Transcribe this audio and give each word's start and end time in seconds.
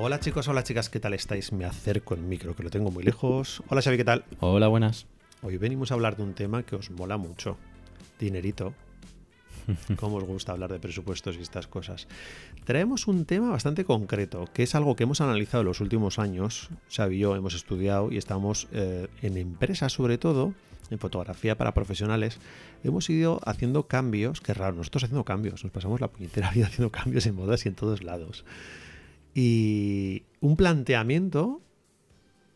Hola 0.00 0.20
chicos, 0.20 0.46
hola 0.46 0.62
chicas, 0.62 0.90
¿qué 0.90 1.00
tal 1.00 1.12
estáis? 1.14 1.52
Me 1.52 1.64
acerco 1.64 2.14
el 2.14 2.20
micro, 2.20 2.54
que 2.54 2.62
lo 2.62 2.70
tengo 2.70 2.92
muy 2.92 3.02
lejos. 3.02 3.64
Hola 3.66 3.82
Xavi, 3.82 3.96
¿qué 3.96 4.04
tal? 4.04 4.24
Hola, 4.38 4.68
buenas. 4.68 5.06
Hoy 5.42 5.56
venimos 5.56 5.90
a 5.90 5.94
hablar 5.94 6.16
de 6.16 6.22
un 6.22 6.34
tema 6.34 6.62
que 6.62 6.76
os 6.76 6.92
mola 6.92 7.16
mucho. 7.16 7.56
Dinerito. 8.20 8.74
¿Cómo 9.96 10.18
os 10.18 10.22
gusta 10.22 10.52
hablar 10.52 10.70
de 10.70 10.78
presupuestos 10.78 11.36
y 11.36 11.40
estas 11.40 11.66
cosas? 11.66 12.06
Traemos 12.64 13.08
un 13.08 13.24
tema 13.24 13.50
bastante 13.50 13.84
concreto, 13.84 14.44
que 14.54 14.62
es 14.62 14.76
algo 14.76 14.94
que 14.94 15.02
hemos 15.02 15.20
analizado 15.20 15.62
en 15.62 15.66
los 15.66 15.80
últimos 15.80 16.20
años. 16.20 16.68
Xavi 16.94 17.16
y 17.16 17.18
yo 17.18 17.34
hemos 17.34 17.54
estudiado 17.54 18.12
y 18.12 18.18
estamos 18.18 18.68
eh, 18.70 19.08
en 19.22 19.36
empresas 19.36 19.94
sobre 19.94 20.16
todo, 20.16 20.54
en 20.90 21.00
fotografía 21.00 21.58
para 21.58 21.74
profesionales, 21.74 22.38
hemos 22.84 23.10
ido 23.10 23.40
haciendo 23.44 23.88
cambios, 23.88 24.40
que 24.40 24.54
raro, 24.54 24.76
nosotros 24.76 25.02
haciendo 25.02 25.24
cambios, 25.24 25.64
nos 25.64 25.72
pasamos 25.72 26.00
la 26.00 26.06
puñetera 26.06 26.50
vida 26.54 26.66
haciendo 26.66 26.92
cambios 26.92 27.26
en 27.26 27.34
modas 27.34 27.66
y 27.66 27.68
en 27.70 27.74
todos 27.74 28.04
lados. 28.04 28.44
Y 29.40 30.24
un 30.40 30.56
planteamiento 30.56 31.62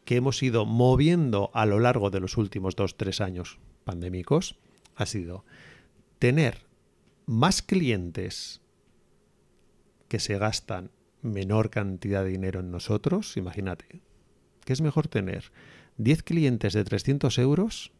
que 0.04 0.16
hemos 0.16 0.42
ido 0.42 0.66
moviendo 0.66 1.52
a 1.54 1.64
lo 1.64 1.78
largo 1.78 2.10
de 2.10 2.18
los 2.18 2.36
últimos 2.36 2.74
dos, 2.74 2.96
tres 2.96 3.20
años 3.20 3.60
pandémicos 3.84 4.58
ha 4.96 5.06
sido 5.06 5.44
tener 6.18 6.66
más 7.24 7.62
clientes 7.62 8.62
que 10.08 10.18
se 10.18 10.38
gastan 10.38 10.90
menor 11.20 11.70
cantidad 11.70 12.24
de 12.24 12.30
dinero 12.30 12.58
en 12.58 12.72
nosotros, 12.72 13.36
imagínate, 13.36 14.02
¿qué 14.64 14.72
es 14.72 14.80
mejor 14.80 15.06
tener? 15.06 15.52
¿10 15.98 16.24
clientes 16.24 16.72
de 16.72 16.82
300 16.82 17.38
euros 17.38 17.92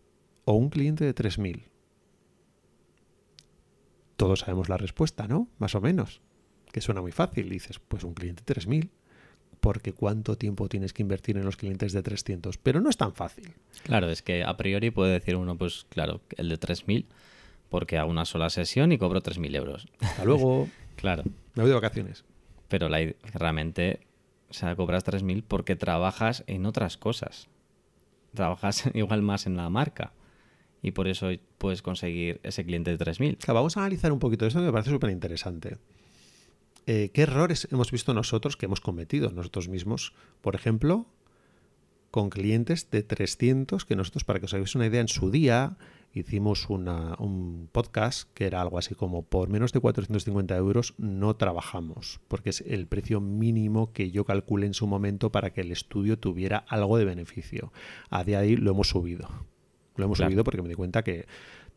o 0.44 0.55
un 0.55 0.70
cliente 0.70 1.05
de 1.05 1.14
3.000? 1.14 1.69
Todos 4.17 4.41
sabemos 4.41 4.69
la 4.69 4.77
respuesta, 4.77 5.28
¿no? 5.28 5.46
Más 5.58 5.77
o 5.77 5.80
menos. 5.80 6.20
Que 6.73 6.81
suena 6.81 7.01
muy 7.01 7.12
fácil. 7.12 7.48
dices, 7.48 7.78
pues 7.78 8.03
un 8.03 8.15
cliente 8.15 8.42
de 8.45 8.61
3.000. 8.61 8.89
Porque 9.61 9.92
cuánto 9.92 10.37
tiempo 10.37 10.69
tienes 10.69 10.92
que 10.92 11.03
invertir 11.03 11.37
en 11.37 11.45
los 11.45 11.56
clientes 11.56 11.92
de 11.92 12.03
300. 12.03 12.59
Pero 12.59 12.81
no 12.81 12.91
es 12.91 12.97
tan 12.97 13.14
fácil. 13.14 13.55
Claro, 13.84 14.11
es 14.11 14.20
que 14.20 14.42
a 14.42 14.56
priori 14.56 14.91
puede 14.91 15.12
decir 15.12 15.37
uno, 15.37 15.56
pues 15.56 15.87
claro, 15.89 16.20
el 16.37 16.48
de 16.48 16.59
3.000 16.59 17.06
porque 17.73 17.97
hago 17.97 18.11
una 18.11 18.27
sola 18.27 18.51
sesión 18.51 18.92
y 18.92 18.98
cobro 18.98 19.23
3.000 19.23 19.56
euros. 19.56 19.89
Hasta 20.01 20.27
luego. 20.27 20.69
claro. 20.97 21.23
Me 21.55 21.62
voy 21.62 21.70
de 21.70 21.75
vacaciones. 21.75 22.23
Pero 22.69 22.91
la, 22.91 22.98
realmente, 23.33 24.01
o 24.51 24.53
sea, 24.53 24.77
cobras 24.77 25.07
3.000 25.07 25.42
porque 25.48 25.75
trabajas 25.75 26.45
en 26.47 26.67
otras 26.67 26.98
cosas. 26.98 27.48
Trabajas 28.34 28.84
igual 28.95 29.23
más 29.23 29.47
en 29.47 29.57
la 29.57 29.70
marca. 29.70 30.12
Y 30.83 30.91
por 30.91 31.09
eso 31.09 31.31
puedes 31.57 31.81
conseguir 31.81 32.41
ese 32.42 32.62
cliente 32.62 32.95
de 32.95 33.03
3.000. 33.03 33.39
Claro, 33.39 33.55
vamos 33.55 33.79
a 33.79 33.81
analizar 33.81 34.12
un 34.12 34.19
poquito 34.19 34.47
esto 34.47 34.61
que 34.61 34.67
me 34.67 34.73
parece 34.73 34.91
súper 34.91 35.09
interesante. 35.09 35.79
Eh, 36.86 37.11
¿Qué 37.12 37.22
errores 37.22 37.69
hemos 37.70 37.91
visto 37.91 38.12
nosotros 38.14 38.56
que 38.56 38.66
hemos 38.66 38.80
cometido 38.80 39.30
nosotros 39.30 39.69
mismos? 39.69 40.12
Por 40.41 40.55
ejemplo, 40.55 41.06
con 42.11 42.28
clientes 42.28 42.91
de 42.91 43.02
300 43.02 43.84
que 43.84 43.97
nosotros, 43.97 44.24
para 44.24 44.39
que 44.39 44.47
os 44.47 44.55
hagáis 44.55 44.74
una 44.74 44.86
idea, 44.86 45.00
en 45.00 45.08
su 45.08 45.30
día 45.30 45.77
hicimos 46.12 46.69
un 46.69 47.70
podcast 47.72 48.28
que 48.34 48.44
era 48.44 48.61
algo 48.61 48.78
así 48.78 48.94
como 48.94 49.22
por 49.22 49.48
menos 49.48 49.72
de 49.72 49.80
450 49.80 50.55
euros 50.56 50.94
no 50.98 51.36
trabajamos, 51.36 52.20
porque 52.28 52.50
es 52.50 52.61
el 52.66 52.86
precio 52.86 53.20
mínimo 53.20 53.92
que 53.92 54.11
yo 54.11 54.27
calculé 54.27 54.67
en 54.67 54.74
su 54.74 54.86
momento 54.86 55.33
para 55.33 55.55
que 55.55 55.62
el 55.62 55.72
estudio 55.72 56.19
tuviera 56.19 56.58
algo 56.69 56.98
de 56.98 57.06
beneficio. 57.06 57.72
A 58.11 58.24
día 58.24 58.41
de 58.41 58.48
ahí 58.48 58.56
lo 58.56 58.72
hemos 58.72 58.89
subido. 58.89 59.28
Lo 59.96 60.05
hemos 60.05 60.19
subido 60.19 60.44
porque 60.44 60.62
me 60.62 60.69
di 60.69 60.74
cuenta 60.74 61.02
que 61.02 61.27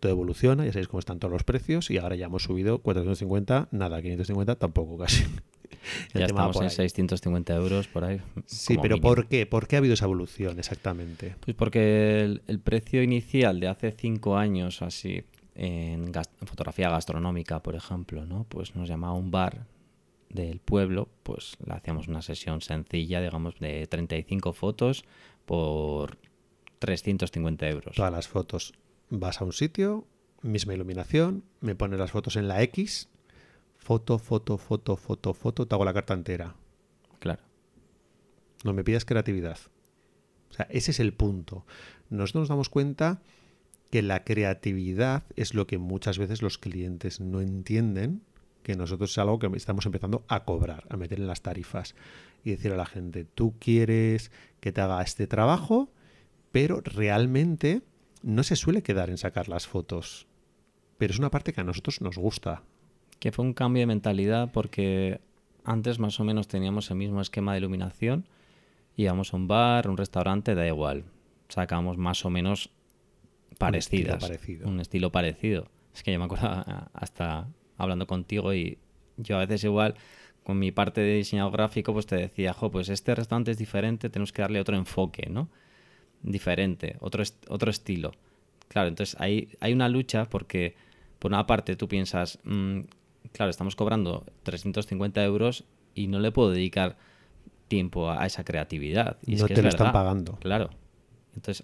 evoluciona, 0.09 0.65
ya 0.65 0.71
sabéis 0.71 0.87
cómo 0.87 0.99
están 0.99 1.19
todos 1.19 1.31
los 1.31 1.43
precios 1.43 1.89
y 1.91 1.97
ahora 1.97 2.15
ya 2.15 2.25
hemos 2.25 2.43
subido 2.43 2.79
450, 2.79 3.69
nada, 3.71 4.01
550 4.01 4.55
tampoco 4.55 4.97
casi. 4.97 5.25
ya 6.13 6.25
estamos 6.25 6.59
en 6.61 6.69
650 6.69 7.55
euros 7.55 7.87
por 7.87 8.05
ahí. 8.05 8.21
Sí, 8.45 8.77
pero 8.81 8.99
¿por 8.99 9.27
qué? 9.27 9.45
¿Por 9.45 9.67
qué 9.67 9.75
ha 9.75 9.79
habido 9.79 9.93
esa 9.93 10.05
evolución 10.05 10.59
exactamente? 10.59 11.35
Pues 11.39 11.55
porque 11.55 12.39
el, 12.47 12.59
precio 12.59 13.03
inicial 13.03 13.59
de 13.59 13.67
hace 13.67 13.91
cinco 13.91 14.37
años 14.37 14.81
así, 14.81 15.23
en, 15.55 16.11
fotografía 16.45 16.89
gastronómica, 16.89 17.61
por 17.61 17.75
ejemplo, 17.75 18.25
¿no? 18.25 18.45
Pues 18.49 18.75
nos 18.75 18.89
llamaba 18.89 19.13
un 19.13 19.31
bar 19.31 19.65
del 20.29 20.59
pueblo, 20.59 21.09
pues 21.23 21.57
le 21.65 21.73
hacíamos 21.73 22.07
una 22.07 22.21
sesión 22.21 22.61
sencilla, 22.61 23.21
digamos, 23.21 23.59
de 23.59 23.87
35 23.87 24.53
fotos 24.53 25.05
por 25.45 26.17
350 26.79 27.69
euros. 27.69 27.95
Todas 27.95 28.11
las 28.11 28.27
fotos. 28.27 28.73
Vas 29.09 29.41
a 29.41 29.45
un 29.45 29.53
sitio, 29.53 30.07
misma 30.41 30.73
iluminación, 30.73 31.43
me 31.61 31.75
pones 31.75 31.99
las 31.99 32.11
fotos 32.11 32.35
en 32.35 32.47
la 32.47 32.61
X 32.63 33.09
foto, 33.85 34.17
foto, 34.17 34.57
foto, 34.57 34.95
foto, 34.95 35.33
foto, 35.35 35.67
te 35.67 35.75
hago 35.75 35.85
la 35.85 35.93
carta 35.93 36.15
entera. 36.15 36.55
Claro. 37.19 37.43
No 38.63 38.73
me 38.73 38.83
pidas 38.83 39.05
creatividad. 39.05 39.59
O 40.49 40.53
sea, 40.53 40.65
ese 40.71 40.89
es 40.89 40.99
el 40.99 41.13
punto. 41.13 41.67
Nosotros 42.09 42.41
nos 42.41 42.49
damos 42.49 42.69
cuenta 42.69 43.21
que 43.91 44.01
la 44.01 44.23
creatividad 44.23 45.23
es 45.35 45.53
lo 45.53 45.67
que 45.67 45.77
muchas 45.77 46.17
veces 46.17 46.41
los 46.41 46.57
clientes 46.57 47.21
no 47.21 47.41
entienden, 47.41 48.23
que 48.63 48.75
nosotros 48.75 49.11
es 49.11 49.17
algo 49.19 49.37
que 49.37 49.51
estamos 49.55 49.85
empezando 49.85 50.25
a 50.29 50.45
cobrar, 50.45 50.85
a 50.89 50.97
meter 50.97 51.19
en 51.19 51.27
las 51.27 51.43
tarifas 51.43 51.93
y 52.43 52.49
decir 52.49 52.71
a 52.73 52.77
la 52.77 52.87
gente, 52.87 53.23
tú 53.23 53.53
quieres 53.59 54.31
que 54.61 54.71
te 54.71 54.81
haga 54.81 55.03
este 55.03 55.27
trabajo, 55.27 55.91
pero 56.51 56.81
realmente 56.81 57.83
no 58.25 58.41
se 58.43 58.55
suele 58.55 58.81
quedar 58.81 59.09
en 59.09 59.17
sacar 59.17 59.47
las 59.47 59.67
fotos. 59.67 60.27
Pero 60.97 61.13
es 61.13 61.19
una 61.19 61.29
parte 61.29 61.53
que 61.53 61.61
a 61.61 61.63
nosotros 61.63 62.01
nos 62.01 62.17
gusta 62.17 62.63
que 63.19 63.31
fue 63.31 63.45
un 63.45 63.53
cambio 63.53 63.81
de 63.81 63.87
mentalidad 63.87 64.51
porque 64.51 65.21
antes 65.63 65.99
más 65.99 66.19
o 66.19 66.23
menos 66.23 66.47
teníamos 66.47 66.89
el 66.91 66.97
mismo 66.97 67.21
esquema 67.21 67.53
de 67.53 67.59
iluminación, 67.59 68.27
íbamos 68.95 69.33
a 69.33 69.37
un 69.37 69.47
bar, 69.47 69.87
un 69.87 69.97
restaurante, 69.97 70.53
da 70.53 70.67
igual, 70.67 71.05
sacamos 71.49 71.97
más 71.97 72.25
o 72.25 72.29
menos 72.29 72.71
parecidas, 73.57 74.15
un 74.15 74.15
estilo 74.15 74.27
parecido. 74.27 74.67
Un 74.67 74.79
estilo 74.79 75.11
parecido. 75.11 75.67
Es 75.93 76.03
que 76.03 76.11
yo 76.11 76.19
me 76.19 76.25
acuerdo 76.25 76.49
hasta 76.93 77.47
hablando 77.77 78.05
contigo 78.05 78.53
y 78.53 78.77
yo 79.17 79.37
a 79.37 79.39
veces 79.39 79.63
igual 79.63 79.95
con 80.43 80.59
mi 80.59 80.71
parte 80.71 81.01
de 81.01 81.15
diseñado 81.15 81.51
gráfico 81.51 81.93
pues 81.93 82.05
te 82.05 82.17
decía, 82.17 82.53
jo, 82.53 82.69
pues 82.69 82.89
este 82.89 83.15
restaurante 83.15 83.51
es 83.51 83.57
diferente, 83.57 84.09
tenemos 84.09 84.33
que 84.33 84.41
darle 84.41 84.59
otro 84.59 84.75
enfoque, 84.75 85.29
¿no? 85.29 85.49
Diferente, 86.25 86.97
otro, 87.01 87.23
otro 87.49 87.69
estilo. 87.69 88.11
Claro, 88.67 88.87
entonces 88.87 89.15
hay, 89.19 89.49
hay 89.59 89.73
una 89.73 89.87
lucha 89.89 90.25
porque 90.25 90.75
por 91.19 91.31
una 91.31 91.45
parte 91.45 91.75
tú 91.75 91.87
piensas, 91.87 92.39
mm, 92.43 92.79
claro, 93.31 93.51
estamos 93.51 93.75
cobrando 93.75 94.25
350 94.41 95.23
euros 95.23 95.65
y 95.93 96.07
no 96.07 96.19
le 96.19 96.31
puedo 96.31 96.49
dedicar 96.49 96.97
tiempo 97.67 98.09
a, 98.09 98.25
esa 98.25 98.43
creatividad. 98.43 99.17
Y 99.25 99.35
no 99.35 99.37
es 99.37 99.43
que 99.45 99.53
te 99.53 99.61
lo 99.61 99.69
están 99.69 99.91
pagando. 99.91 100.37
Claro. 100.37 100.71
Entonces, 101.35 101.63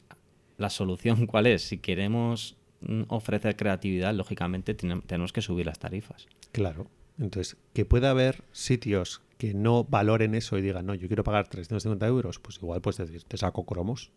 ¿la 0.58 0.70
solución 0.70 1.26
cuál 1.28 1.48
es? 1.48 1.64
Si 1.64 1.80
queremos 1.80 2.56
mm, 2.82 3.04
ofrecer 3.08 3.56
creatividad, 3.56 4.14
lógicamente 4.14 4.76
tenemos 4.76 5.34
que 5.34 5.42
subir 5.42 5.66
las 5.66 5.80
tarifas. 5.80 6.28
Claro. 6.52 6.88
Entonces, 7.20 7.58
que 7.74 7.86
pueda 7.86 8.12
haber 8.12 8.44
sitios 8.52 9.22
que 9.38 9.56
no 9.56 9.84
valoren 9.86 10.36
eso 10.36 10.58
y 10.58 10.62
digan, 10.62 10.86
no, 10.86 10.94
yo 10.94 11.08
quiero 11.08 11.24
pagar 11.24 11.48
350 11.48 12.06
euros, 12.06 12.40
pues 12.40 12.58
igual 12.58 12.82
puedes 12.82 12.98
decir, 13.00 13.24
te 13.24 13.38
saco 13.38 13.66
cromos, 13.66 14.12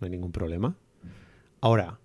no 0.00 0.06
hay 0.06 0.10
ningún 0.10 0.32
problema. 0.32 0.76
Ahora, 1.60 1.98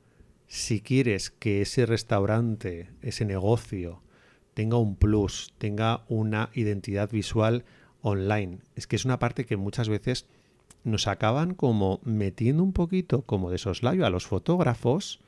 si 0.48 0.82
quieres 0.82 1.30
que 1.30 1.62
ese 1.62 1.86
restaurante, 1.86 2.90
ese 3.02 3.26
negocio, 3.26 4.02
tenga 4.54 4.78
un 4.78 4.96
plus, 4.96 5.54
tenga 5.58 6.04
una 6.08 6.50
identidad 6.54 7.12
visual 7.12 7.66
online. 8.02 8.60
Es 8.76 8.88
que 8.88 8.96
es 8.96 9.06
una 9.06 9.20
parte 9.20 9.46
que 9.46 9.58
muchas 9.58 9.90
veces 9.90 10.26
nos 10.84 11.08
acaban 11.08 11.54
como 11.54 12.00
metiendo 12.04 12.64
un 12.64 12.74
poquito 12.74 13.22
como 13.24 13.52
de 13.52 13.58
soslayo 13.58 14.06
a 14.06 14.10
los 14.10 14.26
fotógrafos 14.26 15.20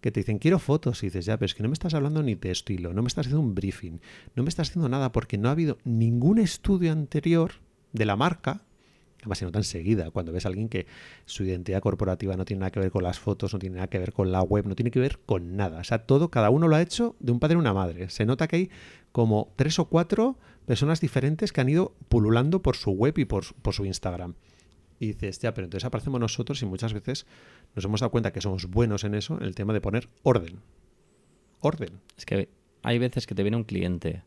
que 0.00 0.10
te 0.10 0.20
dicen 0.20 0.38
quiero 0.38 0.58
fotos 0.58 1.02
y 1.02 1.06
dices 1.06 1.24
ya, 1.24 1.36
pero 1.38 1.46
es 1.46 1.54
que 1.54 1.62
no 1.62 1.68
me 1.68 1.74
estás 1.74 1.94
hablando 1.94 2.22
ni 2.22 2.34
de 2.34 2.50
estilo, 2.50 2.92
no 2.92 3.02
me 3.02 3.08
estás 3.08 3.26
haciendo 3.26 3.40
un 3.40 3.54
briefing, 3.54 4.00
no 4.34 4.42
me 4.42 4.48
estás 4.48 4.68
haciendo 4.68 4.88
nada 4.88 5.12
porque 5.12 5.38
no 5.38 5.48
ha 5.48 5.52
habido 5.52 5.78
ningún 5.84 6.38
estudio 6.38 6.92
anterior 6.92 7.52
de 7.92 8.04
la 8.04 8.16
marca 8.16 8.62
además 9.22 9.38
se 9.38 9.44
nota 9.44 9.60
enseguida 9.60 10.10
cuando 10.10 10.32
ves 10.32 10.46
a 10.46 10.48
alguien 10.48 10.68
que 10.68 10.86
su 11.26 11.44
identidad 11.44 11.80
corporativa 11.80 12.36
no 12.36 12.44
tiene 12.44 12.60
nada 12.60 12.72
que 12.72 12.80
ver 12.80 12.90
con 12.90 13.04
las 13.04 13.20
fotos, 13.20 13.52
no 13.52 13.60
tiene 13.60 13.76
nada 13.76 13.86
que 13.86 13.98
ver 13.98 14.12
con 14.12 14.32
la 14.32 14.42
web, 14.42 14.66
no 14.66 14.74
tiene 14.74 14.90
que 14.90 14.98
ver 14.98 15.20
con 15.20 15.56
nada. 15.56 15.80
O 15.80 15.84
sea, 15.84 16.06
todo, 16.06 16.28
cada 16.28 16.50
uno 16.50 16.66
lo 16.66 16.74
ha 16.74 16.82
hecho 16.82 17.14
de 17.20 17.30
un 17.30 17.38
padre 17.38 17.54
y 17.54 17.58
una 17.58 17.72
madre. 17.72 18.10
Se 18.10 18.26
nota 18.26 18.48
que 18.48 18.56
hay 18.56 18.70
como 19.12 19.52
tres 19.54 19.78
o 19.78 19.84
cuatro 19.84 20.36
personas 20.66 21.00
diferentes 21.00 21.52
que 21.52 21.60
han 21.60 21.68
ido 21.68 21.94
pululando 22.08 22.62
por 22.62 22.76
su 22.76 22.90
web 22.90 23.16
y 23.16 23.24
por, 23.24 23.44
su 23.44 23.84
Instagram. 23.84 24.34
Y 24.98 25.06
dices, 25.06 25.38
ya, 25.38 25.54
pero 25.54 25.66
entonces 25.66 25.84
aparecemos 25.84 26.20
nosotros 26.20 26.60
y 26.62 26.66
muchas 26.66 26.92
veces 26.92 27.26
nos 27.76 27.84
hemos 27.84 28.00
dado 28.00 28.10
cuenta 28.10 28.32
que 28.32 28.40
somos 28.40 28.66
buenos 28.66 29.04
en 29.04 29.14
eso, 29.14 29.36
en 29.36 29.44
el 29.44 29.54
tema 29.54 29.72
de 29.72 29.80
poner 29.80 30.08
orden. 30.24 30.58
Orden. 31.60 32.00
Es 32.16 32.26
que 32.26 32.48
hay 32.82 32.98
veces 32.98 33.28
que 33.28 33.36
te 33.36 33.42
viene 33.42 33.56
un 33.56 33.64
cliente 33.64 34.24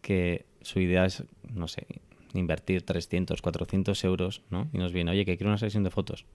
que 0.00 0.46
su 0.60 0.80
idea 0.80 1.04
es, 1.04 1.22
no 1.52 1.68
sé, 1.68 1.86
invertir 2.34 2.82
300, 2.82 3.40
400 3.42 4.04
euros, 4.04 4.42
¿no? 4.50 4.68
Y 4.72 4.78
nos 4.78 4.92
viene, 4.92 5.10
oye, 5.10 5.24
que 5.24 5.36
quiero 5.36 5.50
una 5.50 5.58
sesión 5.58 5.84
de 5.84 5.90
fotos. 5.90 6.26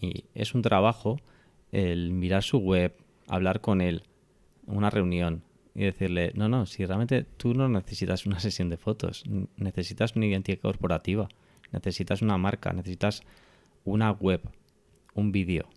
Y 0.00 0.24
es 0.34 0.54
un 0.54 0.62
trabajo 0.62 1.18
el 1.72 2.12
mirar 2.12 2.42
su 2.42 2.58
web, 2.58 2.94
hablar 3.28 3.60
con 3.60 3.80
él, 3.80 4.02
una 4.66 4.90
reunión, 4.90 5.42
y 5.74 5.84
decirle, 5.84 6.32
no, 6.34 6.48
no, 6.48 6.66
si 6.66 6.84
realmente 6.84 7.24
tú 7.36 7.54
no 7.54 7.68
necesitas 7.68 8.26
una 8.26 8.40
sesión 8.40 8.68
de 8.68 8.76
fotos, 8.76 9.24
necesitas 9.56 10.16
una 10.16 10.26
identidad 10.26 10.58
corporativa, 10.58 11.28
necesitas 11.72 12.22
una 12.22 12.38
marca, 12.38 12.72
necesitas 12.72 13.22
una 13.84 14.10
web, 14.10 14.40
un 15.14 15.32
vídeo, 15.32 15.68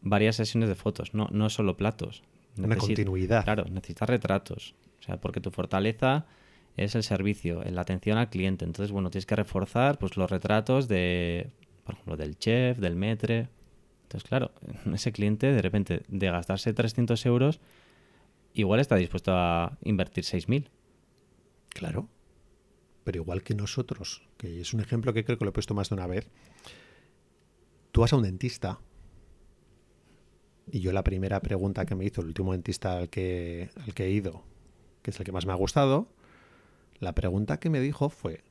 varias 0.00 0.36
sesiones 0.36 0.68
de 0.68 0.74
fotos, 0.74 1.14
no, 1.14 1.28
no 1.30 1.50
solo 1.50 1.76
platos. 1.76 2.22
Una 2.56 2.76
continuidad. 2.76 3.44
Claro, 3.44 3.66
necesitas 3.70 4.08
retratos. 4.08 4.74
O 4.98 5.02
sea, 5.02 5.20
porque 5.20 5.40
tu 5.40 5.50
fortaleza 5.50 6.26
es 6.78 6.94
el 6.94 7.02
servicio, 7.02 7.62
la 7.64 7.82
atención 7.82 8.18
al 8.18 8.30
cliente. 8.30 8.64
Entonces, 8.64 8.92
bueno, 8.92 9.10
tienes 9.10 9.26
que 9.26 9.36
reforzar 9.36 9.98
pues, 9.98 10.16
los 10.16 10.30
retratos 10.30 10.88
de, 10.88 11.50
por 11.84 11.94
ejemplo, 11.94 12.16
del 12.16 12.38
chef, 12.38 12.78
del 12.78 12.96
metre. 12.96 13.48
Entonces, 14.04 14.28
claro, 14.28 14.52
ese 14.94 15.12
cliente 15.12 15.52
de 15.52 15.60
repente 15.60 16.02
de 16.08 16.30
gastarse 16.30 16.72
300 16.72 17.26
euros, 17.26 17.60
igual 18.54 18.80
está 18.80 18.96
dispuesto 18.96 19.32
a 19.34 19.76
invertir 19.82 20.24
6.000. 20.24 20.68
Claro. 21.68 22.08
Pero 23.04 23.22
igual 23.22 23.42
que 23.42 23.54
nosotros, 23.54 24.22
que 24.36 24.60
es 24.60 24.74
un 24.74 24.80
ejemplo 24.80 25.12
que 25.12 25.24
creo 25.24 25.38
que 25.38 25.44
lo 25.44 25.50
he 25.50 25.52
puesto 25.52 25.74
más 25.74 25.88
de 25.88 25.94
una 25.94 26.06
vez, 26.06 26.30
tú 27.90 28.02
vas 28.02 28.12
a 28.12 28.16
un 28.16 28.22
dentista 28.22 28.78
y 30.70 30.80
yo 30.80 30.92
la 30.92 31.04
primera 31.04 31.40
pregunta 31.40 31.86
que 31.86 31.94
me 31.94 32.04
hizo 32.04 32.20
el 32.20 32.28
último 32.28 32.52
dentista 32.52 32.98
al 32.98 33.08
que, 33.08 33.70
al 33.76 33.94
que 33.94 34.04
he 34.04 34.10
ido, 34.10 34.42
que 35.02 35.10
es 35.10 35.18
el 35.18 35.24
que 35.24 35.32
más 35.32 35.46
me 35.46 35.52
ha 35.52 35.56
gustado, 35.56 36.08
la 37.00 37.14
pregunta 37.14 37.58
que 37.58 37.70
me 37.70 37.80
dijo 37.80 38.08
fue, 38.08 38.42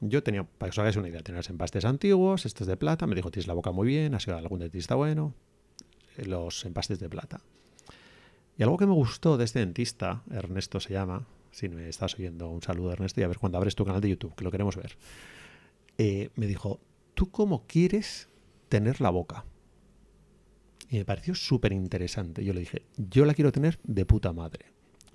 yo 0.00 0.22
tenía, 0.22 0.44
para 0.44 0.70
que 0.70 0.74
os 0.74 0.78
hagáis 0.78 0.96
una 0.96 1.08
idea, 1.08 1.22
tenía 1.22 1.38
los 1.38 1.50
empastes 1.50 1.84
antiguos, 1.84 2.46
estos 2.46 2.66
de 2.66 2.76
plata, 2.76 3.06
me 3.06 3.14
dijo, 3.14 3.30
tienes 3.30 3.46
la 3.46 3.54
boca 3.54 3.72
muy 3.72 3.88
bien, 3.88 4.14
ha 4.14 4.20
sido 4.20 4.36
algún 4.36 4.60
dentista 4.60 4.94
bueno, 4.94 5.34
eh, 6.16 6.26
los 6.26 6.64
empastes 6.64 6.98
de 6.98 7.08
plata. 7.08 7.40
Y 8.58 8.62
algo 8.62 8.76
que 8.76 8.86
me 8.86 8.94
gustó 8.94 9.36
de 9.36 9.44
este 9.44 9.58
dentista, 9.58 10.22
Ernesto 10.30 10.80
se 10.80 10.92
llama, 10.92 11.26
si 11.50 11.68
me 11.68 11.88
estás 11.88 12.14
oyendo, 12.14 12.50
un 12.50 12.62
saludo 12.62 12.92
Ernesto 12.92 13.20
y 13.20 13.24
a 13.24 13.28
ver 13.28 13.38
cuando 13.38 13.58
abres 13.58 13.74
tu 13.74 13.84
canal 13.84 14.00
de 14.00 14.10
YouTube, 14.10 14.34
que 14.34 14.44
lo 14.44 14.50
queremos 14.50 14.76
ver. 14.76 14.96
Eh, 15.98 16.30
me 16.36 16.46
dijo, 16.46 16.80
¿tú 17.14 17.30
cómo 17.30 17.66
quieres 17.66 18.28
tener 18.68 19.00
la 19.00 19.10
boca? 19.10 19.44
Y 20.88 20.98
me 20.98 21.04
pareció 21.04 21.34
súper 21.34 21.72
interesante. 21.72 22.44
Yo 22.44 22.52
le 22.52 22.60
dije, 22.60 22.82
yo 22.96 23.24
la 23.24 23.34
quiero 23.34 23.52
tener 23.52 23.78
de 23.82 24.04
puta 24.06 24.32
madre. 24.32 24.66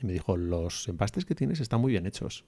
Y 0.01 0.05
me 0.05 0.13
dijo, 0.13 0.35
los 0.35 0.87
empastes 0.87 1.25
que 1.25 1.35
tienes 1.35 1.59
están 1.59 1.79
muy 1.79 1.91
bien 1.91 2.05
hechos. 2.05 2.43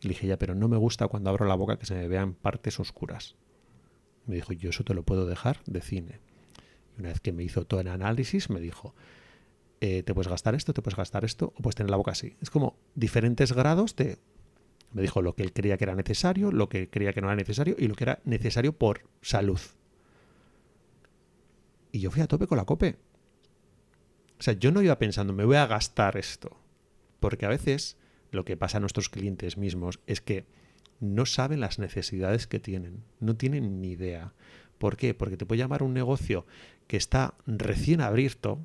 Y 0.00 0.08
le 0.08 0.14
dije, 0.14 0.26
ya, 0.26 0.38
pero 0.38 0.54
no 0.54 0.68
me 0.68 0.76
gusta 0.76 1.08
cuando 1.08 1.30
abro 1.30 1.46
la 1.46 1.54
boca 1.54 1.78
que 1.78 1.86
se 1.86 1.94
me 1.94 2.08
vean 2.08 2.34
partes 2.34 2.80
oscuras. 2.80 3.36
me 4.26 4.36
dijo, 4.36 4.52
yo 4.52 4.70
eso 4.70 4.84
te 4.84 4.94
lo 4.94 5.02
puedo 5.02 5.26
dejar 5.26 5.62
de 5.66 5.80
cine. 5.80 6.20
Y 6.96 7.00
una 7.00 7.10
vez 7.10 7.20
que 7.20 7.32
me 7.32 7.42
hizo 7.42 7.66
todo 7.66 7.80
el 7.80 7.88
análisis, 7.88 8.48
me 8.48 8.60
dijo, 8.60 8.94
eh, 9.80 10.02
te 10.02 10.14
puedes 10.14 10.28
gastar 10.28 10.54
esto, 10.54 10.72
te 10.72 10.82
puedes 10.82 10.96
gastar 10.96 11.24
esto, 11.24 11.52
o 11.56 11.62
puedes 11.62 11.74
tener 11.74 11.90
la 11.90 11.96
boca 11.96 12.12
así. 12.12 12.36
Es 12.40 12.50
como 12.50 12.78
diferentes 12.94 13.52
grados 13.52 13.96
de... 13.96 14.18
Me 14.92 15.02
dijo 15.02 15.22
lo 15.22 15.34
que 15.34 15.42
él 15.42 15.52
creía 15.52 15.76
que 15.76 15.84
era 15.84 15.94
necesario, 15.94 16.50
lo 16.50 16.68
que 16.68 16.90
creía 16.90 17.12
que 17.12 17.20
no 17.20 17.28
era 17.28 17.36
necesario 17.36 17.76
y 17.78 17.86
lo 17.86 17.94
que 17.94 18.04
era 18.04 18.20
necesario 18.24 18.72
por 18.72 19.02
salud. 19.22 19.60
Y 21.92 22.00
yo 22.00 22.10
fui 22.10 22.22
a 22.22 22.26
tope 22.26 22.46
con 22.46 22.58
la 22.58 22.64
cope. 22.64 22.96
O 24.38 24.42
sea, 24.42 24.54
yo 24.54 24.72
no 24.72 24.82
iba 24.82 24.98
pensando, 24.98 25.32
me 25.32 25.44
voy 25.44 25.56
a 25.56 25.66
gastar 25.66 26.16
esto. 26.16 26.56
Porque 27.20 27.46
a 27.46 27.50
veces 27.50 27.98
lo 28.30 28.44
que 28.44 28.56
pasa 28.56 28.78
a 28.78 28.80
nuestros 28.80 29.08
clientes 29.08 29.56
mismos 29.56 30.00
es 30.06 30.20
que 30.20 30.44
no 31.00 31.26
saben 31.26 31.60
las 31.60 31.78
necesidades 31.78 32.46
que 32.46 32.60
tienen. 32.60 33.02
No 33.20 33.36
tienen 33.36 33.80
ni 33.80 33.90
idea. 33.92 34.32
¿Por 34.78 34.96
qué? 34.96 35.14
Porque 35.14 35.36
te 35.36 35.46
puede 35.46 35.58
llamar 35.58 35.82
un 35.82 35.94
negocio 35.94 36.46
que 36.86 36.96
está 36.96 37.34
recién 37.46 38.00
abierto, 38.00 38.58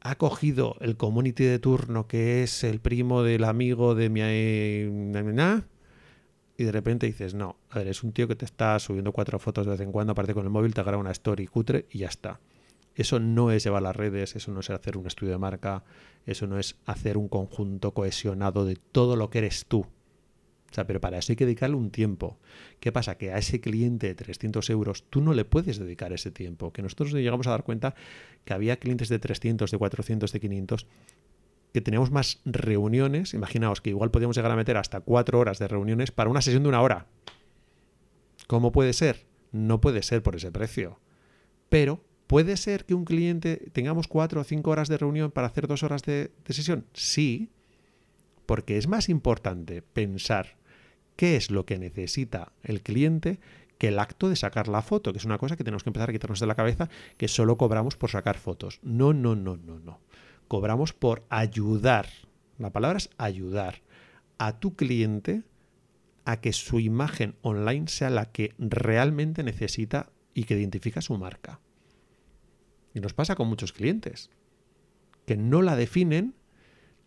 ha 0.00 0.16
cogido 0.16 0.76
el 0.80 0.96
community 0.96 1.44
de 1.44 1.58
turno 1.58 2.06
que 2.06 2.42
es 2.42 2.64
el 2.64 2.80
primo 2.80 3.22
del 3.22 3.44
amigo 3.44 3.94
de 3.94 4.08
mi 4.08 4.20
y 6.58 6.64
de 6.64 6.72
repente 6.72 7.06
dices, 7.06 7.34
no, 7.34 7.56
a 7.70 7.78
ver, 7.78 7.88
es 7.88 8.02
un 8.02 8.12
tío 8.12 8.28
que 8.28 8.34
te 8.34 8.44
está 8.46 8.78
subiendo 8.78 9.12
cuatro 9.12 9.38
fotos 9.38 9.66
de 9.66 9.72
vez 9.72 9.80
en 9.80 9.92
cuando, 9.92 10.12
aparte 10.12 10.32
con 10.32 10.44
el 10.44 10.50
móvil, 10.50 10.72
te 10.72 10.80
agarra 10.80 10.96
una 10.96 11.10
story 11.10 11.46
cutre 11.46 11.86
y 11.90 11.98
ya 11.98 12.08
está. 12.08 12.40
Eso 12.96 13.20
no 13.20 13.52
es 13.52 13.62
llevar 13.62 13.82
las 13.82 13.94
redes, 13.94 14.34
eso 14.34 14.50
no 14.50 14.60
es 14.60 14.70
hacer 14.70 14.96
un 14.96 15.06
estudio 15.06 15.32
de 15.32 15.38
marca, 15.38 15.84
eso 16.24 16.46
no 16.46 16.58
es 16.58 16.76
hacer 16.86 17.18
un 17.18 17.28
conjunto 17.28 17.92
cohesionado 17.92 18.64
de 18.64 18.76
todo 18.76 19.14
lo 19.16 19.30
que 19.30 19.38
eres 19.38 19.66
tú. 19.66 19.80
O 19.80 20.74
sea, 20.74 20.86
pero 20.86 21.00
para 21.00 21.18
eso 21.18 21.30
hay 21.30 21.36
que 21.36 21.44
dedicarle 21.44 21.76
un 21.76 21.90
tiempo. 21.90 22.38
¿Qué 22.80 22.90
pasa? 22.92 23.16
Que 23.16 23.32
a 23.32 23.38
ese 23.38 23.60
cliente 23.60 24.08
de 24.08 24.14
300 24.14 24.68
euros 24.70 25.04
tú 25.08 25.20
no 25.20 25.32
le 25.32 25.44
puedes 25.44 25.78
dedicar 25.78 26.12
ese 26.12 26.30
tiempo. 26.30 26.72
Que 26.72 26.82
nosotros 26.82 27.12
llegamos 27.12 27.46
a 27.46 27.50
dar 27.50 27.62
cuenta 27.62 27.94
que 28.44 28.52
había 28.52 28.78
clientes 28.78 29.08
de 29.08 29.18
300, 29.18 29.70
de 29.70 29.78
400, 29.78 30.32
de 30.32 30.40
500 30.40 30.86
que 31.76 31.82
teníamos 31.82 32.10
más 32.10 32.40
reuniones, 32.46 33.34
imaginaos 33.34 33.82
que 33.82 33.90
igual 33.90 34.10
podíamos 34.10 34.34
llegar 34.34 34.50
a 34.50 34.56
meter 34.56 34.78
hasta 34.78 35.00
cuatro 35.00 35.38
horas 35.38 35.58
de 35.58 35.68
reuniones 35.68 36.10
para 36.10 36.30
una 36.30 36.40
sesión 36.40 36.62
de 36.62 36.70
una 36.70 36.80
hora. 36.80 37.06
¿Cómo 38.46 38.72
puede 38.72 38.94
ser? 38.94 39.26
No 39.52 39.78
puede 39.78 40.02
ser 40.02 40.22
por 40.22 40.36
ese 40.36 40.50
precio. 40.50 41.00
Pero, 41.68 42.00
¿puede 42.26 42.56
ser 42.56 42.84
que 42.84 42.94
un 42.94 43.04
cliente 43.04 43.70
tengamos 43.72 44.08
cuatro 44.08 44.40
o 44.40 44.44
cinco 44.44 44.70
horas 44.70 44.88
de 44.88 44.98
reunión 44.98 45.30
para 45.30 45.46
hacer 45.46 45.66
dos 45.66 45.82
horas 45.82 46.02
de, 46.02 46.30
de 46.44 46.54
sesión? 46.54 46.86
Sí, 46.92 47.50
porque 48.46 48.78
es 48.78 48.88
más 48.88 49.08
importante 49.08 49.82
pensar 49.82 50.56
qué 51.16 51.36
es 51.36 51.50
lo 51.50 51.66
que 51.66 51.78
necesita 51.78 52.52
el 52.62 52.82
cliente 52.82 53.40
que 53.78 53.88
el 53.88 53.98
acto 53.98 54.30
de 54.30 54.36
sacar 54.36 54.68
la 54.68 54.80
foto, 54.80 55.12
que 55.12 55.18
es 55.18 55.26
una 55.26 55.36
cosa 55.36 55.56
que 55.56 55.64
tenemos 55.64 55.82
que 55.82 55.90
empezar 55.90 56.08
a 56.08 56.12
quitarnos 56.12 56.40
de 56.40 56.46
la 56.46 56.54
cabeza, 56.54 56.88
que 57.18 57.28
solo 57.28 57.58
cobramos 57.58 57.96
por 57.96 58.10
sacar 58.10 58.38
fotos. 58.38 58.80
No, 58.82 59.12
no, 59.12 59.36
no, 59.36 59.58
no, 59.58 59.78
no 59.80 60.00
cobramos 60.48 60.92
por 60.92 61.24
ayudar, 61.28 62.06
la 62.58 62.70
palabra 62.70 62.98
es 62.98 63.10
ayudar 63.18 63.82
a 64.38 64.58
tu 64.58 64.76
cliente 64.76 65.42
a 66.24 66.40
que 66.40 66.52
su 66.52 66.80
imagen 66.80 67.36
online 67.42 67.88
sea 67.88 68.10
la 68.10 68.26
que 68.26 68.54
realmente 68.58 69.42
necesita 69.42 70.10
y 70.34 70.44
que 70.44 70.58
identifica 70.58 71.00
su 71.00 71.16
marca. 71.16 71.60
Y 72.96 73.00
nos 73.00 73.12
pasa 73.12 73.34
con 73.34 73.46
muchos 73.46 73.74
clientes, 73.74 74.30
que 75.26 75.36
no 75.36 75.60
la 75.60 75.76
definen, 75.76 76.32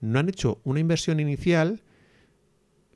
no 0.01 0.19
han 0.19 0.29
hecho 0.29 0.61
una 0.63 0.79
inversión 0.79 1.19
inicial, 1.19 1.81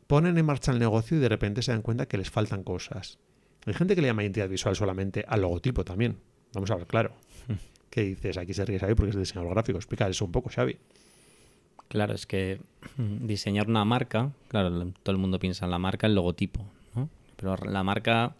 ponen 0.05 0.37
en 0.37 0.45
marcha 0.45 0.71
el 0.71 0.77
negocio 0.77 1.17
y 1.17 1.19
de 1.19 1.27
repente 1.27 1.63
se 1.63 1.71
dan 1.71 1.81
cuenta 1.81 2.05
que 2.05 2.19
les 2.19 2.29
faltan 2.29 2.61
cosas. 2.61 3.17
Hay 3.65 3.73
gente 3.73 3.95
que 3.95 4.01
le 4.01 4.09
llama 4.09 4.21
identidad 4.21 4.47
visual 4.47 4.75
solamente 4.75 5.25
al 5.27 5.41
logotipo 5.41 5.83
también. 5.83 6.17
Vamos 6.53 6.69
a 6.69 6.75
ver, 6.75 6.85
claro. 6.85 7.15
¿Qué 7.89 8.03
dices? 8.03 8.37
Aquí 8.37 8.53
se 8.53 8.63
ríe 8.63 8.77
Xavi 8.77 8.93
porque 8.93 9.09
es 9.09 9.17
diseñador 9.17 9.55
gráfico. 9.55 9.79
Explica 9.79 10.07
eso 10.07 10.25
un 10.25 10.31
poco, 10.31 10.51
Xavi. 10.51 10.77
Claro, 11.87 12.13
es 12.13 12.27
que 12.27 12.61
diseñar 12.97 13.67
una 13.69 13.85
marca, 13.85 14.31
claro, 14.49 14.69
todo 15.01 15.15
el 15.15 15.17
mundo 15.17 15.39
piensa 15.39 15.65
en 15.65 15.71
la 15.71 15.79
marca, 15.79 16.05
el 16.05 16.13
logotipo, 16.13 16.63
¿no? 16.93 17.09
Pero 17.37 17.55
la 17.55 17.81
marca 17.81 18.35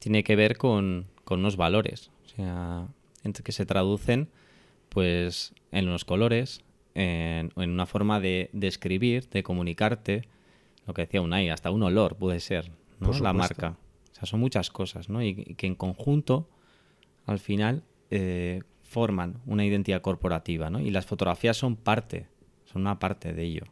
tiene 0.00 0.22
que 0.22 0.36
ver 0.36 0.58
con, 0.58 1.06
unos 1.30 1.56
valores, 1.56 2.10
o 2.26 2.28
sea, 2.28 2.88
que 3.32 3.52
se 3.52 3.66
traducen 3.66 4.28
pues 4.88 5.52
en 5.72 5.88
unos 5.88 6.04
colores, 6.04 6.62
en, 6.94 7.52
una 7.56 7.86
forma 7.86 8.20
de, 8.20 8.50
escribir, 8.62 9.28
de 9.28 9.42
comunicarte, 9.42 10.22
lo 10.86 10.94
que 10.94 11.02
decía 11.02 11.20
Unai, 11.20 11.50
hasta 11.50 11.70
un 11.70 11.82
olor 11.82 12.16
puede 12.16 12.40
ser, 12.40 12.70
¿no? 13.00 13.12
La 13.18 13.32
marca. 13.32 13.76
O 14.12 14.14
sea, 14.14 14.26
son 14.26 14.40
muchas 14.40 14.70
cosas, 14.70 15.08
¿no? 15.08 15.22
Y, 15.22 15.34
que 15.34 15.66
en 15.66 15.74
conjunto, 15.74 16.48
al 17.26 17.38
final, 17.38 17.82
eh, 18.10 18.62
forman 18.82 19.40
una 19.44 19.64
identidad 19.64 20.00
corporativa, 20.00 20.70
¿no? 20.70 20.80
Y 20.80 20.90
las 20.90 21.04
fotografías 21.04 21.56
son 21.56 21.76
parte, 21.76 22.28
son 22.64 22.82
una 22.82 22.98
parte 22.98 23.34
de 23.34 23.42
ello. 23.42 23.64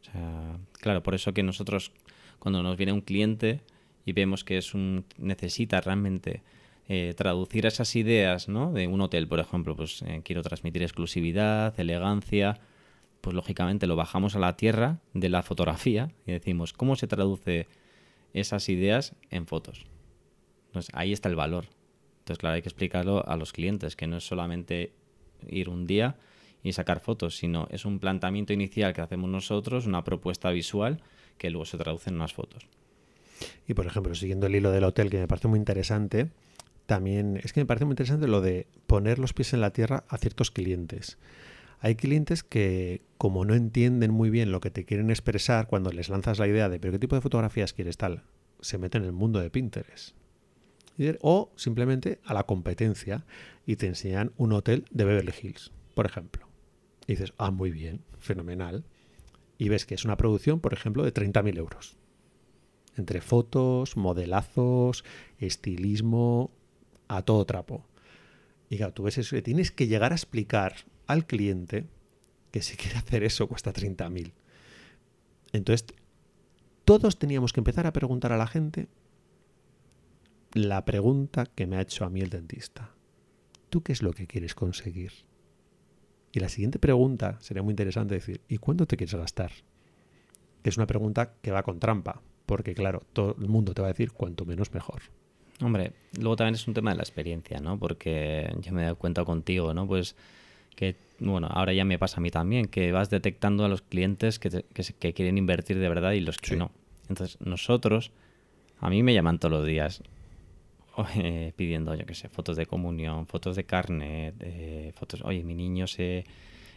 O 0.00 0.04
sea, 0.04 0.58
claro, 0.72 1.02
por 1.02 1.14
eso 1.14 1.34
que 1.34 1.42
nosotros, 1.42 1.92
cuando 2.38 2.62
nos 2.62 2.76
viene 2.76 2.92
un 2.92 3.02
cliente 3.02 3.60
y 4.06 4.12
vemos 4.12 4.44
que 4.44 4.56
es 4.56 4.72
un 4.72 5.04
necesita 5.18 5.80
realmente 5.80 6.42
eh, 6.92 7.14
traducir 7.14 7.66
esas 7.66 7.94
ideas, 7.94 8.48
¿no? 8.48 8.72
De 8.72 8.88
un 8.88 9.00
hotel, 9.00 9.28
por 9.28 9.38
ejemplo, 9.38 9.76
pues 9.76 10.02
eh, 10.02 10.22
quiero 10.24 10.42
transmitir 10.42 10.82
exclusividad, 10.82 11.78
elegancia, 11.78 12.58
pues 13.20 13.32
lógicamente 13.32 13.86
lo 13.86 13.94
bajamos 13.94 14.34
a 14.34 14.40
la 14.40 14.56
tierra 14.56 14.98
de 15.14 15.28
la 15.28 15.44
fotografía 15.44 16.10
y 16.26 16.32
decimos, 16.32 16.72
¿cómo 16.72 16.96
se 16.96 17.06
traduce 17.06 17.68
esas 18.34 18.68
ideas 18.68 19.14
en 19.30 19.46
fotos? 19.46 19.86
Entonces 20.66 20.92
ahí 20.92 21.12
está 21.12 21.28
el 21.28 21.36
valor. 21.36 21.66
Entonces, 22.22 22.38
claro, 22.38 22.56
hay 22.56 22.62
que 22.62 22.68
explicarlo 22.70 23.24
a 23.24 23.36
los 23.36 23.52
clientes, 23.52 23.94
que 23.94 24.08
no 24.08 24.16
es 24.16 24.26
solamente 24.26 24.92
ir 25.48 25.68
un 25.68 25.86
día 25.86 26.16
y 26.64 26.72
sacar 26.72 26.98
fotos, 26.98 27.36
sino 27.36 27.68
es 27.70 27.84
un 27.84 28.00
planteamiento 28.00 28.52
inicial 28.52 28.94
que 28.94 29.00
hacemos 29.00 29.30
nosotros, 29.30 29.86
una 29.86 30.02
propuesta 30.02 30.50
visual 30.50 31.00
que 31.38 31.50
luego 31.50 31.66
se 31.66 31.78
traduce 31.78 32.10
en 32.10 32.16
unas 32.16 32.32
fotos. 32.32 32.66
Y 33.68 33.74
por 33.74 33.86
ejemplo, 33.86 34.12
siguiendo 34.16 34.48
el 34.48 34.56
hilo 34.56 34.72
del 34.72 34.82
hotel, 34.82 35.08
que 35.08 35.18
me 35.18 35.28
parece 35.28 35.46
muy 35.46 35.60
interesante, 35.60 36.30
también 36.90 37.38
es 37.40 37.52
que 37.52 37.60
me 37.60 37.66
parece 37.66 37.84
muy 37.84 37.92
interesante 37.92 38.26
lo 38.26 38.40
de 38.40 38.66
poner 38.88 39.20
los 39.20 39.32
pies 39.32 39.52
en 39.52 39.60
la 39.60 39.72
tierra 39.72 40.02
a 40.08 40.18
ciertos 40.18 40.50
clientes. 40.50 41.18
Hay 41.78 41.94
clientes 41.94 42.42
que, 42.42 43.02
como 43.16 43.44
no 43.44 43.54
entienden 43.54 44.10
muy 44.10 44.28
bien 44.28 44.50
lo 44.50 44.58
que 44.58 44.72
te 44.72 44.84
quieren 44.84 45.08
expresar 45.08 45.68
cuando 45.68 45.92
les 45.92 46.08
lanzas 46.08 46.40
la 46.40 46.48
idea 46.48 46.68
de, 46.68 46.80
pero 46.80 46.90
qué 46.90 46.98
tipo 46.98 47.14
de 47.14 47.22
fotografías 47.22 47.74
quieres 47.74 47.96
tal, 47.96 48.24
se 48.60 48.76
meten 48.76 49.02
en 49.02 49.06
el 49.06 49.12
mundo 49.12 49.38
de 49.38 49.50
Pinterest 49.50 50.16
o 51.20 51.52
simplemente 51.54 52.18
a 52.24 52.34
la 52.34 52.42
competencia 52.42 53.24
y 53.66 53.76
te 53.76 53.86
enseñan 53.86 54.32
un 54.36 54.52
hotel 54.52 54.84
de 54.90 55.04
Beverly 55.04 55.32
Hills, 55.40 55.70
por 55.94 56.06
ejemplo. 56.06 56.48
Y 57.06 57.12
dices, 57.12 57.34
ah, 57.38 57.52
muy 57.52 57.70
bien, 57.70 58.00
fenomenal. 58.18 58.84
Y 59.58 59.68
ves 59.68 59.86
que 59.86 59.94
es 59.94 60.04
una 60.04 60.16
producción, 60.16 60.58
por 60.58 60.72
ejemplo, 60.72 61.04
de 61.04 61.14
30.000 61.14 61.56
euros. 61.56 61.96
Entre 62.96 63.20
fotos, 63.20 63.96
modelazos, 63.96 65.04
estilismo, 65.38 66.50
a 67.16 67.22
todo 67.22 67.44
trapo. 67.44 67.84
Y 68.68 68.76
claro, 68.76 68.92
tú 68.92 69.02
ves 69.02 69.18
eso 69.18 69.40
tienes 69.42 69.72
que 69.72 69.88
llegar 69.88 70.12
a 70.12 70.14
explicar 70.14 70.74
al 71.06 71.26
cliente 71.26 71.86
que 72.52 72.62
si 72.62 72.76
quiere 72.76 72.98
hacer 72.98 73.24
eso 73.24 73.48
cuesta 73.48 73.72
30.000. 73.72 74.32
Entonces, 75.52 75.86
todos 76.84 77.18
teníamos 77.18 77.52
que 77.52 77.60
empezar 77.60 77.86
a 77.86 77.92
preguntar 77.92 78.32
a 78.32 78.36
la 78.36 78.46
gente 78.46 78.88
la 80.52 80.84
pregunta 80.84 81.46
que 81.46 81.66
me 81.66 81.76
ha 81.76 81.80
hecho 81.80 82.04
a 82.04 82.10
mí 82.10 82.20
el 82.20 82.30
dentista. 82.30 82.94
¿Tú 83.70 83.82
qué 83.82 83.92
es 83.92 84.02
lo 84.02 84.12
que 84.12 84.26
quieres 84.26 84.54
conseguir? 84.54 85.12
Y 86.32 86.38
la 86.38 86.48
siguiente 86.48 86.78
pregunta 86.78 87.38
sería 87.40 87.62
muy 87.62 87.72
interesante 87.72 88.14
decir, 88.14 88.40
¿y 88.48 88.58
cuándo 88.58 88.86
te 88.86 88.96
quieres 88.96 89.14
gastar? 89.14 89.50
es 90.62 90.76
una 90.76 90.86
pregunta 90.86 91.34
que 91.40 91.50
va 91.50 91.62
con 91.62 91.80
trampa, 91.80 92.20
porque 92.46 92.74
claro, 92.74 93.02
todo 93.14 93.34
el 93.40 93.48
mundo 93.48 93.72
te 93.72 93.80
va 93.80 93.88
a 93.88 93.92
decir 93.92 94.12
cuanto 94.12 94.44
menos 94.44 94.72
mejor. 94.74 95.02
Hombre, 95.62 95.92
luego 96.18 96.36
también 96.36 96.54
es 96.54 96.66
un 96.66 96.74
tema 96.74 96.90
de 96.90 96.96
la 96.96 97.02
experiencia, 97.02 97.60
¿no? 97.60 97.78
Porque 97.78 98.50
ya 98.60 98.72
me 98.72 98.80
he 98.80 98.84
dado 98.84 98.96
cuenta 98.96 99.24
contigo, 99.24 99.74
¿no? 99.74 99.86
Pues 99.86 100.16
que, 100.74 100.96
bueno, 101.18 101.48
ahora 101.50 101.72
ya 101.72 101.84
me 101.84 101.98
pasa 101.98 102.18
a 102.18 102.20
mí 102.20 102.30
también, 102.30 102.66
que 102.66 102.92
vas 102.92 103.10
detectando 103.10 103.64
a 103.64 103.68
los 103.68 103.82
clientes 103.82 104.38
que, 104.38 104.64
que, 104.72 105.12
quieren 105.12 105.36
invertir 105.36 105.78
de 105.78 105.88
verdad 105.88 106.12
y 106.12 106.20
los 106.20 106.38
que 106.38 106.56
no. 106.56 106.70
Entonces, 107.08 107.38
nosotros, 107.40 108.12
a 108.78 108.88
mí 108.88 109.02
me 109.02 109.12
llaman 109.12 109.38
todos 109.38 109.52
los 109.52 109.66
días 109.66 110.02
eh, 111.16 111.52
pidiendo, 111.56 111.94
yo 111.94 112.06
qué 112.06 112.14
sé, 112.14 112.28
fotos 112.28 112.56
de 112.56 112.64
comunión, 112.66 113.26
fotos 113.26 113.56
de 113.56 113.64
carnet, 113.64 114.34
eh, 114.40 114.92
fotos, 114.94 115.22
oye, 115.22 115.44
mi 115.44 115.54
niño 115.54 115.86
se... 115.86 116.24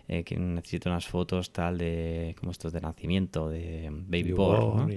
Eh, 0.10 0.25
que 0.25 0.36
necesita 0.36 0.90
unas 0.90 1.08
fotos 1.08 1.52
tal 1.52 1.78
de, 1.78 2.36
como 2.38 2.52
estos 2.52 2.74
de 2.74 2.82
nacimiento, 2.82 3.48
de 3.48 3.88
baby 3.90 4.34
born, 4.34 4.94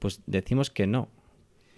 Pues 0.00 0.20
decimos 0.26 0.68
que 0.68 0.88
no, 0.88 1.08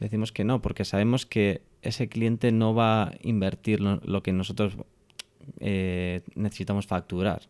decimos 0.00 0.33
que 0.33 0.45
no, 0.45 0.62
porque 0.62 0.85
sabemos 0.85 1.26
que 1.26 1.62
ese 1.83 2.09
cliente 2.09 2.52
no 2.52 2.75
va 2.75 3.05
a 3.05 3.14
invertir 3.23 3.81
lo, 3.81 4.23
que 4.23 4.33
nosotros 4.33 4.76
eh, 5.61 6.23
necesitamos 6.35 6.87
facturar. 6.87 7.43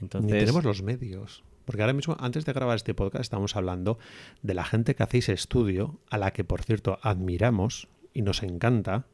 Entonces... 0.00 0.30
tenemos 0.30 0.64
los 0.64 0.82
medios. 0.82 1.42
Porque 1.64 1.82
ahora 1.82 1.92
mismo, 1.92 2.16
antes 2.18 2.44
de 2.46 2.52
grabar 2.52 2.76
este 2.76 2.94
podcast, 2.94 3.22
estamos 3.22 3.54
hablando 3.54 3.98
de 4.42 4.54
la 4.54 4.64
gente 4.64 4.94
que 4.94 5.02
hacéis 5.02 5.28
estudio, 5.28 6.00
a 6.08 6.18
la 6.18 6.32
que, 6.32 6.42
por 6.42 6.62
cierto, 6.62 6.98
admiramos 7.02 7.88
y 8.12 8.22
nos 8.22 8.42
encanta. 8.42 9.06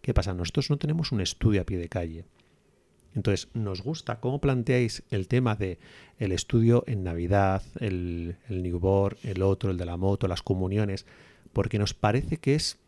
¿Qué 0.00 0.14
pasa? 0.14 0.32
Nosotros 0.34 0.70
no 0.70 0.78
tenemos 0.78 1.10
un 1.10 1.20
estudio 1.20 1.62
a 1.62 1.64
pie 1.64 1.78
de 1.78 1.88
calle. 1.88 2.24
Entonces, 3.14 3.48
nos 3.54 3.82
gusta 3.82 4.20
cómo 4.20 4.40
planteáis 4.40 5.02
el 5.10 5.26
tema 5.26 5.56
de 5.56 5.78
el 6.18 6.30
estudio 6.30 6.84
en 6.86 7.02
Navidad, 7.02 7.62
el, 7.80 8.36
el 8.48 8.62
newborn, 8.62 9.16
el 9.24 9.42
otro, 9.42 9.70
el 9.70 9.76
de 9.76 9.86
la 9.86 9.96
moto, 9.96 10.28
las 10.28 10.42
comuniones 10.42 11.04
porque 11.52 11.78
nos 11.78 11.94
parece 11.94 12.38
que 12.38 12.54
es, 12.54 12.78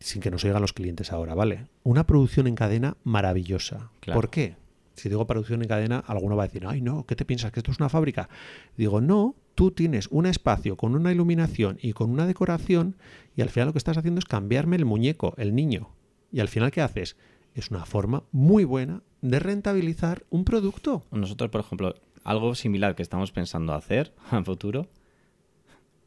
sin 0.00 0.20
que 0.20 0.30
nos 0.30 0.44
oigan 0.44 0.62
los 0.62 0.72
clientes 0.72 1.12
ahora, 1.12 1.34
¿vale? 1.34 1.68
Una 1.82 2.06
producción 2.06 2.46
en 2.46 2.54
cadena 2.54 2.96
maravillosa. 3.04 3.90
¿Por 4.12 4.30
qué? 4.30 4.56
Si 4.94 5.08
digo 5.08 5.26
producción 5.26 5.62
en 5.62 5.68
cadena, 5.68 5.98
alguno 6.06 6.36
va 6.36 6.44
a 6.44 6.46
decir, 6.46 6.66
ay 6.66 6.82
no, 6.82 7.06
¿qué 7.06 7.16
te 7.16 7.24
piensas? 7.24 7.50
¿Que 7.50 7.60
esto 7.60 7.70
es 7.70 7.78
una 7.78 7.88
fábrica? 7.88 8.28
Digo, 8.76 9.00
no, 9.00 9.36
tú 9.54 9.70
tienes 9.70 10.08
un 10.10 10.26
espacio 10.26 10.76
con 10.76 10.94
una 10.94 11.12
iluminación 11.12 11.78
y 11.80 11.92
con 11.92 12.10
una 12.10 12.26
decoración 12.26 12.96
y 13.36 13.42
al 13.42 13.48
final 13.48 13.68
lo 13.68 13.72
que 13.72 13.78
estás 13.78 13.96
haciendo 13.96 14.18
es 14.18 14.26
cambiarme 14.26 14.76
el 14.76 14.84
muñeco, 14.84 15.34
el 15.38 15.54
niño. 15.54 15.90
Y 16.30 16.40
al 16.40 16.48
final, 16.48 16.70
¿qué 16.70 16.82
haces? 16.82 17.16
Es 17.54 17.70
una 17.70 17.84
forma 17.84 18.24
muy 18.32 18.64
buena 18.64 19.02
de 19.20 19.38
rentabilizar 19.38 20.24
un 20.30 20.44
producto. 20.44 21.04
Nosotros, 21.10 21.50
por 21.50 21.60
ejemplo, 21.60 21.94
algo 22.24 22.54
similar 22.54 22.94
que 22.94 23.02
estamos 23.02 23.32
pensando 23.32 23.74
hacer 23.74 24.14
a 24.30 24.42
futuro 24.42 24.88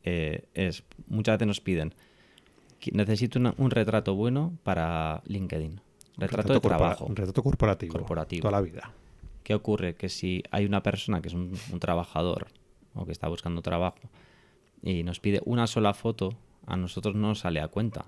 eh, 0.05 0.43
es, 0.53 0.83
muchas 1.07 1.35
veces 1.35 1.47
nos 1.47 1.61
piden, 1.61 1.95
necesito 2.91 3.39
un 3.57 3.71
retrato 3.71 4.13
bueno 4.13 4.53
para 4.63 5.23
LinkedIn. 5.25 5.81
Retrato, 6.17 6.53
de 6.53 6.59
trabajo. 6.59 7.05
Un 7.05 7.15
retrato 7.15 7.43
corporativo, 7.43 7.93
corporativo. 7.93 8.41
Toda 8.43 8.51
la 8.51 8.61
vida. 8.61 8.93
¿Qué 9.43 9.55
ocurre? 9.55 9.95
Que 9.95 10.07
si 10.07 10.43
hay 10.51 10.65
una 10.65 10.83
persona 10.83 11.21
que 11.21 11.27
es 11.27 11.33
un, 11.33 11.57
trabajador 11.79 12.47
o 12.93 13.05
que 13.05 13.11
está 13.11 13.27
buscando 13.27 13.63
trabajo 13.63 13.99
y 14.81 15.03
nos 15.03 15.19
pide 15.19 15.41
una 15.43 15.65
sola 15.65 15.93
foto, 15.93 16.37
a 16.67 16.77
nosotros 16.77 17.15
no 17.15 17.29
nos 17.29 17.39
sale 17.39 17.59
a 17.59 17.67
cuenta. 17.67 18.05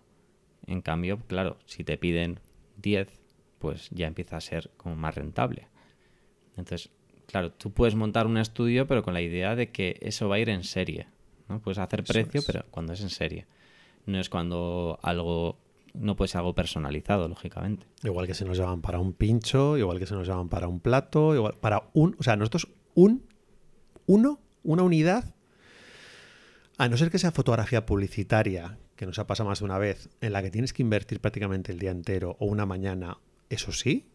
En 0.68 0.82
cambio, 0.82 1.18
claro, 1.28 1.58
si 1.66 1.84
te 1.84 1.98
piden 1.98 2.40
10, 2.78 3.08
pues 3.58 3.90
ya 3.90 4.06
empieza 4.06 4.38
a 4.38 4.42
ser 4.42 4.70
como 4.78 4.96
más 4.96 5.16
rentable. 5.16 5.68
Entonces, 6.56 6.92
claro, 7.26 7.52
tú 7.52 7.72
puedes 7.72 7.96
montar 7.96 8.28
un 8.28 8.38
estudio, 8.38 8.88
pero 8.88 9.04
con 9.04 9.14
la 9.14 9.22
idea 9.22 9.56
de 9.56 9.72
que 9.72 9.98
eso 10.02 10.30
va 10.30 10.36
a 10.36 10.40
ir 10.40 10.50
en 10.50 10.64
serie. 10.64 11.08
¿No? 11.50 11.60
Puedes 11.60 11.78
hacer 11.78 12.04
precio, 12.04 12.42
pero 12.46 12.66
cuando 12.72 12.94
es 12.94 13.02
en 13.02 13.10
serie. 13.10 13.46
No 14.06 14.20
es 14.20 14.30
cuando 14.30 15.00
algo 15.02 15.58
no 15.94 16.16
puede 16.16 16.30
ser 16.30 16.40
algo 16.40 16.54
personalizado, 16.54 17.28
lógicamente. 17.28 17.88
Igual 18.04 18.28
que 18.28 18.34
se 18.34 18.46
nos 18.46 18.58
llaman 18.58 18.82
para 18.82 19.00
un 19.00 19.14
pincho, 19.14 19.78
igual 19.78 20.00
que 20.00 20.06
se 20.06 20.14
nos 20.14 20.28
llaman 20.28 20.50
para 20.50 20.68
un 20.68 20.80
plato, 20.80 21.34
igual 21.34 21.56
para 21.60 21.90
un, 21.94 22.16
o 22.20 22.24
sea, 22.24 22.36
nosotros 22.36 22.68
un 22.94 23.24
uno, 24.06 24.40
una 24.64 24.84
unidad 24.84 25.36
a 26.78 26.90
no 26.90 26.98
ser 26.98 27.10
que 27.10 27.20
sea 27.20 27.32
fotografía 27.32 27.86
publicitaria, 27.86 28.78
que 28.96 29.06
nos 29.06 29.20
ha 29.20 29.28
pasado 29.28 29.50
más 29.50 29.60
de 29.60 29.66
una 29.66 29.78
vez, 29.78 30.10
en 30.22 30.34
la 30.34 30.42
que 30.42 30.52
tienes 30.52 30.74
que 30.74 30.84
invertir 30.84 31.20
prácticamente 31.20 31.72
el 31.72 31.80
día 31.80 31.92
entero 31.92 32.36
o 32.40 32.46
una 32.46 32.66
mañana, 32.66 33.18
eso 33.50 33.72
sí, 33.72 34.08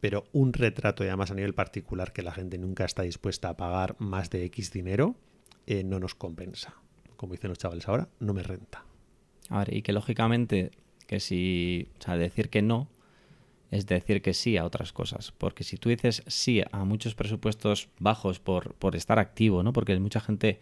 pero 0.00 0.24
un 0.32 0.52
retrato 0.52 1.04
y 1.04 1.08
además 1.08 1.30
a 1.30 1.34
nivel 1.34 1.54
particular 1.54 2.12
que 2.12 2.22
la 2.22 2.32
gente 2.32 2.56
nunca 2.56 2.86
está 2.86 3.02
dispuesta 3.02 3.50
a 3.50 3.56
pagar 3.56 3.96
más 3.98 4.30
de 4.30 4.44
X 4.46 4.72
dinero, 4.72 5.16
eh, 5.66 5.84
no 5.84 5.98
nos 5.98 6.14
compensa. 6.14 6.74
Como 7.16 7.32
dicen 7.32 7.50
los 7.50 7.58
chavales 7.58 7.88
ahora, 7.88 8.08
no 8.18 8.34
me 8.34 8.42
renta. 8.42 8.84
A 9.48 9.58
ver, 9.58 9.74
y 9.74 9.82
que 9.82 9.92
lógicamente, 9.92 10.70
que 11.06 11.20
si, 11.20 11.88
o 11.98 12.02
sea, 12.02 12.16
decir 12.16 12.50
que 12.50 12.62
no 12.62 12.88
es 13.70 13.86
decir 13.86 14.20
que 14.20 14.34
sí 14.34 14.56
a 14.56 14.64
otras 14.64 14.92
cosas. 14.92 15.32
Porque 15.32 15.64
si 15.64 15.76
tú 15.76 15.88
dices 15.88 16.22
sí 16.26 16.62
a 16.70 16.84
muchos 16.84 17.14
presupuestos 17.14 17.88
bajos 17.98 18.40
por, 18.40 18.74
por 18.74 18.96
estar 18.96 19.18
activo, 19.18 19.62
¿no? 19.62 19.72
Porque 19.72 19.98
mucha 20.00 20.20
gente 20.20 20.60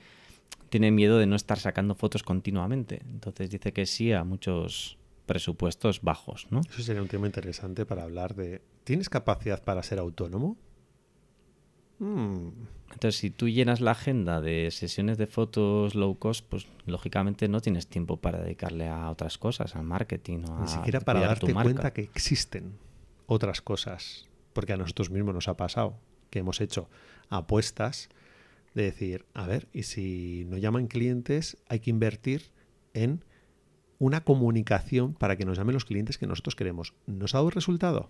tiene 0.69 0.91
miedo 0.91 1.19
de 1.19 1.27
no 1.27 1.37
estar 1.37 1.59
sacando 1.59 1.95
fotos 1.95 2.23
continuamente. 2.23 3.01
Entonces 3.09 3.51
dice 3.51 3.73
que 3.73 3.87
sí 3.87 4.13
a 4.13 4.25
muchos 4.25 4.99
presupuestos 5.27 6.03
bajos, 6.03 6.47
¿no? 6.51 6.61
Eso 6.61 6.83
sería 6.83 7.03
un 7.03 7.09
tema 7.09 7.27
interesante 7.27 7.87
para 7.87 8.03
hablar 8.03 8.35
de 8.35 8.63
¿tienes 8.85 9.09
capacidad 9.09 9.63
para 9.63 9.83
ser 9.83 9.99
autónomo? 9.99 10.57
Mm. 11.99 12.49
Entonces, 12.93 13.21
si 13.21 13.31
tú 13.31 13.49
llenas 13.49 13.81
la 13.81 13.93
agenda 13.93 14.41
de 14.41 14.71
sesiones 14.71 15.19
de 15.19 15.27
fotos 15.27 15.95
low 15.95 16.19
cost, 16.19 16.45
pues 16.49 16.67
lógicamente 16.87 17.49
no 17.49 17.61
tienes 17.61 17.87
tiempo 17.87 18.17
para 18.17 18.41
dedicarle 18.41 18.89
a 18.89 19.11
otras 19.11 19.39
cosas, 19.39 19.77
al 19.77 19.85
marketing 19.85 20.45
o 20.49 20.57
a 20.57 20.61
Ni 20.63 20.69
siquiera 20.69 21.01
para 21.01 21.21
darte 21.21 21.53
cuenta 21.53 21.93
que 21.93 22.03
existen 22.03 22.79
otras 23.27 23.61
cosas, 23.61 24.27
porque 24.53 24.73
a 24.73 24.77
nosotros 24.77 25.11
mismos 25.11 25.35
nos 25.35 25.49
ha 25.49 25.57
pasado 25.57 25.99
que 26.31 26.41
hemos 26.41 26.61
hecho 26.61 26.89
apuestas 27.29 28.09
de 28.75 28.85
decir, 28.85 29.27
a 29.35 29.47
ver, 29.47 29.69
y 29.73 29.83
si 29.83 30.47
no 30.49 30.57
llaman 30.57 30.87
clientes, 30.87 31.59
hay 31.69 31.81
que 31.81 31.91
invertir 31.91 32.51
en 32.95 33.25
una 33.99 34.23
comunicación 34.23 35.15
para 35.15 35.37
que 35.37 35.45
nos 35.45 35.59
llamen 35.59 35.75
los 35.75 35.85
clientes 35.85 36.19
que 36.19 36.27
nosotros 36.27 36.57
queremos. 36.57 36.95
¿Nos 37.07 37.35
ha 37.35 37.39
dado 37.39 37.51
resultado? 37.51 38.09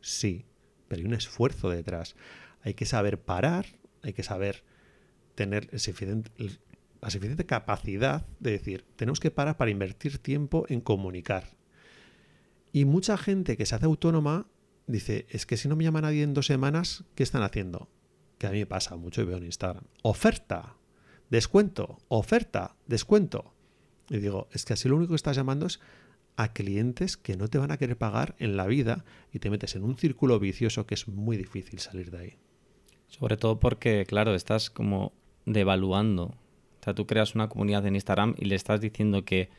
Sí, 0.00 0.44
pero 0.88 1.00
hay 1.00 1.06
un 1.06 1.14
esfuerzo 1.14 1.70
detrás 1.70 2.14
hay 2.62 2.74
que 2.74 2.86
saber 2.86 3.20
parar, 3.20 3.66
hay 4.02 4.12
que 4.12 4.22
saber 4.22 4.62
tener 5.34 5.68
la 5.72 5.78
suficiente 7.10 7.46
capacidad 7.46 8.26
de 8.40 8.52
decir, 8.52 8.84
tenemos 8.96 9.20
que 9.20 9.30
parar 9.30 9.56
para 9.56 9.70
invertir 9.70 10.18
tiempo 10.18 10.66
en 10.68 10.80
comunicar. 10.80 11.56
Y 12.72 12.84
mucha 12.84 13.16
gente 13.16 13.56
que 13.56 13.66
se 13.66 13.74
hace 13.74 13.86
autónoma 13.86 14.46
dice, 14.86 15.26
es 15.30 15.46
que 15.46 15.56
si 15.56 15.68
no 15.68 15.76
me 15.76 15.84
llama 15.84 16.00
nadie 16.00 16.22
en 16.22 16.34
dos 16.34 16.46
semanas, 16.46 17.04
¿qué 17.14 17.22
están 17.22 17.42
haciendo? 17.42 17.88
Que 18.38 18.46
a 18.46 18.50
mí 18.50 18.58
me 18.58 18.66
pasa 18.66 18.96
mucho 18.96 19.22
y 19.22 19.24
veo 19.24 19.38
en 19.38 19.44
Instagram. 19.44 19.84
Oferta, 20.02 20.76
descuento, 21.30 21.98
oferta, 22.08 22.76
descuento. 22.86 23.54
Y 24.08 24.18
digo, 24.18 24.48
es 24.52 24.64
que 24.64 24.74
así 24.74 24.88
lo 24.88 24.96
único 24.96 25.10
que 25.10 25.16
estás 25.16 25.36
llamando 25.36 25.66
es 25.66 25.80
a 26.36 26.52
clientes 26.52 27.16
que 27.16 27.36
no 27.36 27.48
te 27.48 27.58
van 27.58 27.70
a 27.70 27.76
querer 27.76 27.96
pagar 27.96 28.34
en 28.38 28.56
la 28.56 28.66
vida 28.66 29.04
y 29.32 29.40
te 29.40 29.50
metes 29.50 29.74
en 29.76 29.84
un 29.84 29.96
círculo 29.96 30.38
vicioso 30.38 30.86
que 30.86 30.94
es 30.94 31.06
muy 31.08 31.36
difícil 31.36 31.80
salir 31.80 32.10
de 32.10 32.18
ahí. 32.18 32.38
Sobre 33.10 33.36
todo 33.36 33.58
porque, 33.58 34.06
claro, 34.06 34.34
estás 34.34 34.70
como 34.70 35.12
devaluando. 35.44 36.24
O 36.80 36.84
sea, 36.84 36.94
tú 36.94 37.06
creas 37.06 37.34
una 37.34 37.48
comunidad 37.48 37.86
en 37.86 37.96
Instagram 37.96 38.34
y 38.38 38.46
le 38.46 38.54
estás 38.54 38.80
diciendo 38.80 39.24
que 39.24 39.50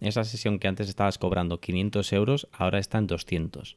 esa 0.00 0.22
sesión 0.22 0.60
que 0.60 0.68
antes 0.68 0.88
estabas 0.88 1.18
cobrando 1.18 1.60
500 1.60 2.12
euros, 2.12 2.48
ahora 2.52 2.78
está 2.78 2.98
en 2.98 3.08
200. 3.08 3.76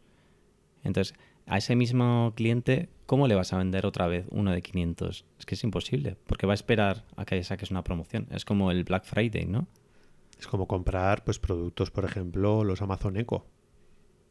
Entonces, 0.84 1.16
a 1.48 1.58
ese 1.58 1.76
mismo 1.76 2.34
cliente, 2.36 2.90
¿cómo 3.06 3.28
le 3.28 3.36
vas 3.36 3.54
a 3.54 3.58
vender 3.58 3.86
otra 3.86 4.08
vez 4.08 4.28
uno 4.30 4.52
de 4.52 4.62
500? 4.62 5.26
Es 5.40 5.46
que 5.46 5.56
es 5.56 5.64
imposible, 5.64 6.18
porque 6.28 6.46
va 6.46 6.54
a 6.54 6.56
esperar 6.56 7.06
a 7.16 7.26
que 7.26 7.44
saques 7.44 7.72
una 7.72 7.84
promoción. 7.84 8.28
Es 8.30 8.46
como 8.46 8.70
el 8.72 8.84
Black 8.84 9.06
Friday, 9.06 9.46
¿no? 9.46 9.68
Es 10.40 10.48
como 10.48 10.68
comprar 10.68 11.24
pues 11.24 11.40
productos, 11.40 11.90
por 11.90 12.06
ejemplo, 12.06 12.64
los 12.64 12.82
Amazon 12.82 13.18
Echo. 13.18 13.46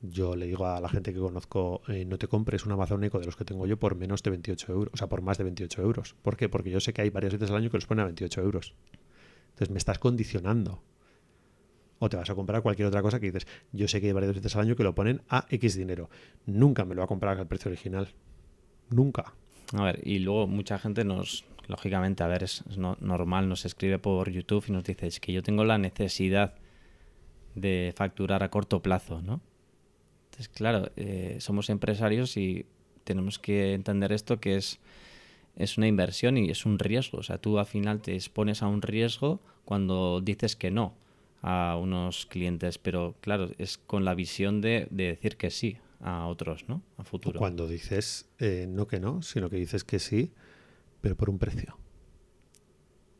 Yo 0.02 0.34
le 0.34 0.46
digo 0.46 0.66
a 0.66 0.80
la 0.80 0.88
gente 0.88 1.12
que 1.12 1.18
conozco, 1.18 1.82
eh, 1.88 2.06
no 2.06 2.16
te 2.16 2.26
compres 2.26 2.64
un 2.64 2.72
amazónico 2.72 3.18
de 3.18 3.26
los 3.26 3.36
que 3.36 3.44
tengo 3.44 3.66
yo 3.66 3.78
por 3.78 3.96
menos 3.96 4.22
de 4.22 4.30
28 4.30 4.72
euros, 4.72 4.94
o 4.94 4.96
sea, 4.96 5.08
por 5.08 5.20
más 5.20 5.36
de 5.36 5.44
28 5.44 5.82
euros. 5.82 6.14
¿Por 6.22 6.36
qué? 6.38 6.48
Porque 6.48 6.70
yo 6.70 6.80
sé 6.80 6.94
que 6.94 7.02
hay 7.02 7.10
varias 7.10 7.34
veces 7.34 7.50
al 7.50 7.56
año 7.56 7.70
que 7.70 7.76
los 7.76 7.86
ponen 7.86 8.02
a 8.02 8.06
28 8.06 8.40
euros. 8.40 8.74
Entonces 9.50 9.70
me 9.70 9.78
estás 9.78 9.98
condicionando. 9.98 10.82
O 11.98 12.08
te 12.08 12.16
vas 12.16 12.30
a 12.30 12.34
comprar 12.34 12.62
cualquier 12.62 12.88
otra 12.88 13.02
cosa 13.02 13.20
que 13.20 13.26
dices, 13.26 13.46
yo 13.72 13.86
sé 13.88 14.00
que 14.00 14.06
hay 14.06 14.12
varias 14.14 14.34
veces 14.34 14.56
al 14.56 14.62
año 14.62 14.74
que 14.74 14.84
lo 14.84 14.94
ponen 14.94 15.20
a 15.28 15.44
X 15.50 15.76
dinero. 15.76 16.08
Nunca 16.46 16.86
me 16.86 16.94
lo 16.94 17.00
va 17.00 17.04
a 17.04 17.08
comprar 17.08 17.38
al 17.38 17.46
precio 17.46 17.70
original. 17.70 18.08
Nunca. 18.88 19.34
A 19.74 19.84
ver, 19.84 20.00
y 20.02 20.18
luego 20.20 20.46
mucha 20.46 20.78
gente 20.78 21.04
nos, 21.04 21.44
lógicamente, 21.68 22.22
a 22.22 22.26
ver, 22.26 22.42
es, 22.42 22.64
normal, 22.78 23.50
nos 23.50 23.66
escribe 23.66 23.98
por 23.98 24.30
YouTube 24.30 24.64
y 24.68 24.72
nos 24.72 24.84
dice, 24.84 25.08
es 25.08 25.20
que 25.20 25.34
yo 25.34 25.42
tengo 25.42 25.62
la 25.64 25.76
necesidad 25.76 26.54
de 27.54 27.92
facturar 27.94 28.42
a 28.42 28.50
corto 28.50 28.80
plazo, 28.80 29.20
¿no? 29.20 29.42
Entonces, 30.40 30.56
claro, 30.56 30.90
eh, 30.96 31.36
somos 31.38 31.68
empresarios 31.68 32.38
y 32.38 32.64
tenemos 33.04 33.38
que 33.38 33.74
entender 33.74 34.10
esto 34.10 34.40
que 34.40 34.56
es, 34.56 34.78
es 35.56 35.76
una 35.76 35.86
inversión 35.86 36.38
y 36.38 36.48
es 36.48 36.64
un 36.64 36.78
riesgo. 36.78 37.18
O 37.18 37.22
sea, 37.22 37.36
tú 37.36 37.58
al 37.58 37.66
final 37.66 38.00
te 38.00 38.14
expones 38.14 38.62
a 38.62 38.66
un 38.66 38.80
riesgo 38.80 39.42
cuando 39.66 40.22
dices 40.22 40.56
que 40.56 40.70
no 40.70 40.94
a 41.42 41.76
unos 41.78 42.24
clientes, 42.24 42.78
pero 42.78 43.16
claro, 43.20 43.50
es 43.58 43.76
con 43.76 44.06
la 44.06 44.14
visión 44.14 44.62
de, 44.62 44.88
decir 44.90 45.36
que 45.36 45.50
sí 45.50 45.76
a 46.00 46.26
otros, 46.26 46.64
¿no? 46.68 46.80
A 46.96 47.04
futuro. 47.04 47.38
Cuando 47.38 47.68
dices 47.68 48.30
eh, 48.38 48.66
no 48.66 48.86
que 48.86 48.98
no, 48.98 49.20
sino 49.20 49.50
que 49.50 49.56
dices 49.56 49.84
que 49.84 49.98
sí, 49.98 50.32
pero 51.02 51.16
por 51.16 51.28
un 51.28 51.38
precio. 51.38 51.76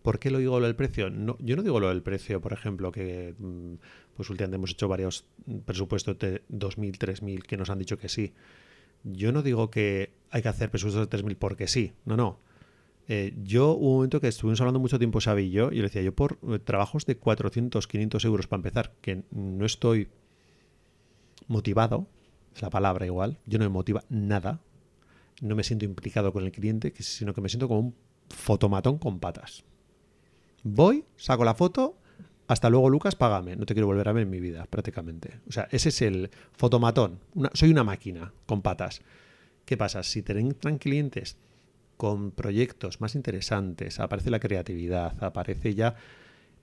¿Por 0.03 0.19
qué 0.19 0.31
lo 0.31 0.39
digo 0.39 0.59
lo 0.61 0.67
del 0.67 0.77
precio? 0.77 1.09
Yo 1.39 1.57
no 1.57 1.63
digo 1.63 1.79
lo 1.79 1.89
del 1.89 2.03
precio, 2.03 2.41
por 2.41 2.53
ejemplo, 2.53 2.91
que 2.91 3.35
mm, 3.39 3.75
pues 4.17 4.31
últimamente 4.31 4.57
hemos 4.57 4.71
hecho 4.71 4.89
varios 4.89 5.27
presupuestos 5.67 6.19
de 6.19 6.43
2.000, 6.49 6.97
3.000 6.99 7.43
que 7.43 7.57
nos 7.57 7.69
han 7.69 7.79
dicho 7.79 7.99
que 7.99 8.09
sí. 8.09 8.33
Yo 9.05 9.33
no 9.33 9.43
digo 9.43 9.71
que 9.71 10.13
hay 10.31 10.43
que 10.43 10.49
hacer 10.49 10.71
presupuestos 10.71 11.09
de 11.09 11.19
3.000 11.19 11.37
porque 11.37 11.67
sí, 11.67 11.93
no, 12.05 12.17
no. 12.17 12.39
Eh, 13.09 13.35
yo 13.43 13.73
hubo 13.73 13.89
un 13.89 13.95
momento 13.97 14.21
que 14.21 14.29
estuvimos 14.29 14.61
hablando 14.61 14.79
mucho 14.79 14.99
tiempo, 14.99 15.21
Xavi 15.21 15.43
y 15.43 15.51
yo, 15.51 15.73
y 15.73 15.77
le 15.77 15.83
decía, 15.83 16.01
yo 16.01 16.15
por 16.15 16.39
eh, 16.49 16.59
trabajos 16.61 17.07
de 17.07 17.17
400, 17.17 17.87
500 17.87 18.25
euros 18.25 18.47
para 18.47 18.59
empezar, 18.59 18.93
que 19.01 19.25
no 19.33 19.67
estoy 19.67 20.09
motivado, 21.49 22.07
es 22.55 22.63
la 22.63 22.71
palabra 22.71 23.07
igual, 23.07 23.39
yo 23.47 23.59
no 23.59 23.65
me 23.65 23.71
motiva 23.71 24.05
nada, 24.09 24.61
no 25.41 25.57
me 25.57 25.65
siento 25.65 25.85
implicado 25.85 26.33
con 26.33 26.45
el 26.45 26.53
cliente, 26.53 26.95
sino 27.01 27.35
que 27.35 27.41
me 27.41 27.49
siento 27.49 27.69
como 27.69 27.81
un 27.81 27.95
fotomatón 28.29 28.99
con 28.99 29.19
patas. 29.19 29.65
Voy, 30.63 31.05
saco 31.17 31.45
la 31.45 31.55
foto, 31.55 31.97
hasta 32.47 32.69
luego 32.69 32.91
Lucas, 32.91 33.15
págame, 33.15 33.57
no 33.57 33.65
te 33.65 33.75
quiero 33.75 33.87
volver 33.87 34.09
a 34.09 34.13
ver 34.13 34.25
en 34.25 34.31
mi 34.31 34.41
vida, 34.41 34.67
prácticamente. 34.69 35.41
O 35.49 35.53
sea, 35.53 35.69
ese 35.71 35.91
es 35.91 36.03
el 36.03 36.31
fotomatón, 36.53 37.21
soy 37.55 37.71
una 37.71 37.85
máquina 37.85 38.33
con 38.47 38.61
patas. 38.61 39.03
¿Qué 39.65 39.77
pasa? 39.77 40.03
Si 40.03 40.23
te 40.23 40.39
entran 40.39 40.79
clientes 40.79 41.37
con 41.97 42.31
proyectos 42.31 43.01
más 43.01 43.15
interesantes, 43.15 44.01
aparece 44.01 44.31
la 44.31 44.41
creatividad, 44.41 45.23
aparece 45.23 45.75
ya, 45.75 45.95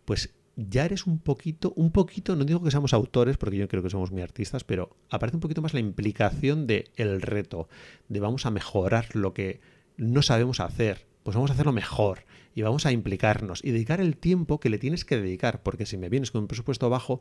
pues 0.04 0.34
ya 0.58 0.86
eres 0.86 1.06
un 1.08 1.20
poquito, 1.20 1.72
un 1.75 1.92
poquito, 1.92 2.36
no 2.36 2.44
digo 2.44 2.63
que 2.63 2.72
seamos 2.72 2.94
autores, 2.94 3.38
porque 3.38 3.58
yo 3.58 3.68
creo 3.68 3.84
que 3.84 3.89
somos 3.89 4.12
muy 4.12 4.24
artistas, 4.24 4.63
pero 4.63 4.98
aparece 5.10 5.38
un 5.38 5.42
poquito 5.42 5.62
más 5.62 5.74
la 5.74 5.80
implicación 5.80 6.68
de 6.68 6.86
el 6.96 7.22
reto, 7.22 7.70
de 8.10 8.20
vamos 8.20 8.46
a 8.46 8.51
mejorar 8.51 9.16
lo 9.16 9.34
que 9.34 9.62
no 9.98 10.22
sabemos 10.22 10.60
hacer, 10.60 11.06
pues 11.27 11.36
vamos 11.36 11.51
a 11.51 11.55
hacerlo 11.55 11.74
mejor 11.74 12.24
y 12.55 12.62
vamos 12.62 12.86
a 12.86 12.93
implicarnos 12.93 13.62
y 13.62 13.72
dedicar 13.72 14.00
el 14.00 14.15
tiempo 14.15 14.62
que 14.62 14.69
le 14.69 14.77
tienes 14.77 15.03
que 15.03 15.19
dedicar, 15.19 15.62
porque 15.62 15.86
si 15.86 15.98
me 15.98 16.07
vienes 16.07 16.31
con 16.31 16.39
un 16.39 16.48
presupuesto 16.48 16.89
bajo, 16.89 17.19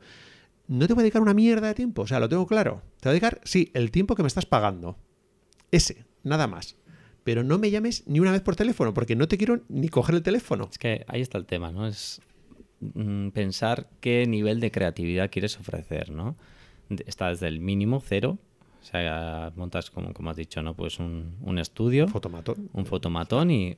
no 0.68 0.86
te 0.86 0.94
voy 0.94 1.00
a 1.00 1.02
dedicar 1.02 1.22
una 1.22 1.34
mierda 1.34 1.66
de 1.66 1.74
tiempo, 1.74 2.02
o 2.02 2.06
sea, 2.06 2.20
lo 2.20 2.28
tengo 2.28 2.46
claro. 2.46 2.82
Te 3.00 3.08
voy 3.08 3.10
a 3.10 3.12
dedicar, 3.14 3.40
sí, 3.42 3.72
el 3.74 3.90
tiempo 3.90 4.14
que 4.14 4.22
me 4.22 4.28
estás 4.28 4.46
pagando. 4.46 4.96
Ese, 5.72 6.04
nada 6.22 6.46
más 6.46 6.76
pero 7.24 7.42
no 7.42 7.58
me 7.58 7.72
llames 7.72 8.04
ni 8.06 8.20
una 8.20 8.30
vez 8.30 8.42
por 8.42 8.54
teléfono, 8.54 8.94
porque 8.94 9.16
no 9.16 9.26
te 9.26 9.36
quiero 9.36 9.62
ni 9.68 9.88
coger 9.88 10.14
el 10.14 10.22
teléfono. 10.22 10.68
Es 10.70 10.78
que 10.78 11.04
ahí 11.08 11.20
está 11.20 11.38
el 11.38 11.46
tema, 11.46 11.72
¿no? 11.72 11.88
Es 11.88 12.20
mm, 12.78 13.30
pensar 13.30 13.90
qué 14.00 14.24
nivel 14.28 14.60
de 14.60 14.70
creatividad 14.70 15.28
quieres 15.28 15.58
ofrecer, 15.58 16.12
¿no? 16.12 16.36
Está 17.04 17.30
desde 17.30 17.48
el 17.48 17.58
mínimo, 17.58 18.00
cero, 18.00 18.38
o 18.80 18.84
sea, 18.84 19.52
montas, 19.56 19.90
como, 19.90 20.14
como 20.14 20.30
has 20.30 20.36
dicho, 20.36 20.62
¿no? 20.62 20.74
Pues 20.74 21.00
un, 21.00 21.34
un 21.40 21.58
estudio. 21.58 22.06
Fotomatón. 22.06 22.70
Un 22.72 22.86
fotomatón 22.86 23.50
y 23.50 23.76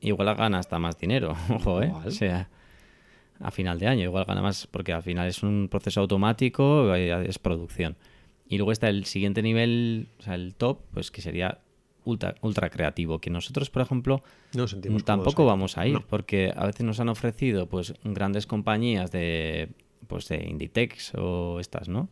igual 0.00 0.34
gana 0.36 0.58
hasta 0.58 0.78
más 0.78 0.98
dinero, 0.98 1.36
ojo, 1.50 1.82
¿eh? 1.82 1.92
O 2.04 2.10
sea, 2.10 2.48
a 3.38 3.50
final 3.50 3.78
de 3.78 3.86
año 3.86 4.04
igual 4.04 4.24
gana 4.24 4.42
más, 4.42 4.66
porque 4.66 4.92
al 4.92 5.02
final 5.02 5.28
es 5.28 5.42
un 5.42 5.68
proceso 5.70 6.00
automático, 6.00 6.94
eh, 6.94 7.26
es 7.26 7.38
producción. 7.38 7.96
Y 8.48 8.56
luego 8.58 8.72
está 8.72 8.88
el 8.88 9.04
siguiente 9.04 9.42
nivel, 9.42 10.08
o 10.18 10.22
sea, 10.22 10.34
el 10.34 10.54
top, 10.54 10.80
pues 10.92 11.10
que 11.10 11.22
sería 11.22 11.60
ultra, 12.04 12.70
creativo, 12.70 13.20
que 13.20 13.30
nosotros, 13.30 13.70
por 13.70 13.82
ejemplo, 13.82 14.22
tampoco 15.04 15.44
vamos 15.44 15.78
a 15.78 15.86
ir, 15.86 16.00
porque 16.08 16.52
a 16.54 16.66
veces 16.66 16.84
nos 16.84 16.98
han 17.00 17.08
ofrecido 17.08 17.68
pues 17.68 17.94
grandes 18.02 18.46
compañías 18.46 19.10
de 19.12 19.68
pues 20.06 20.28
de 20.28 20.44
Inditex 20.48 21.14
o 21.14 21.60
estas, 21.60 21.88
¿no? 21.88 22.08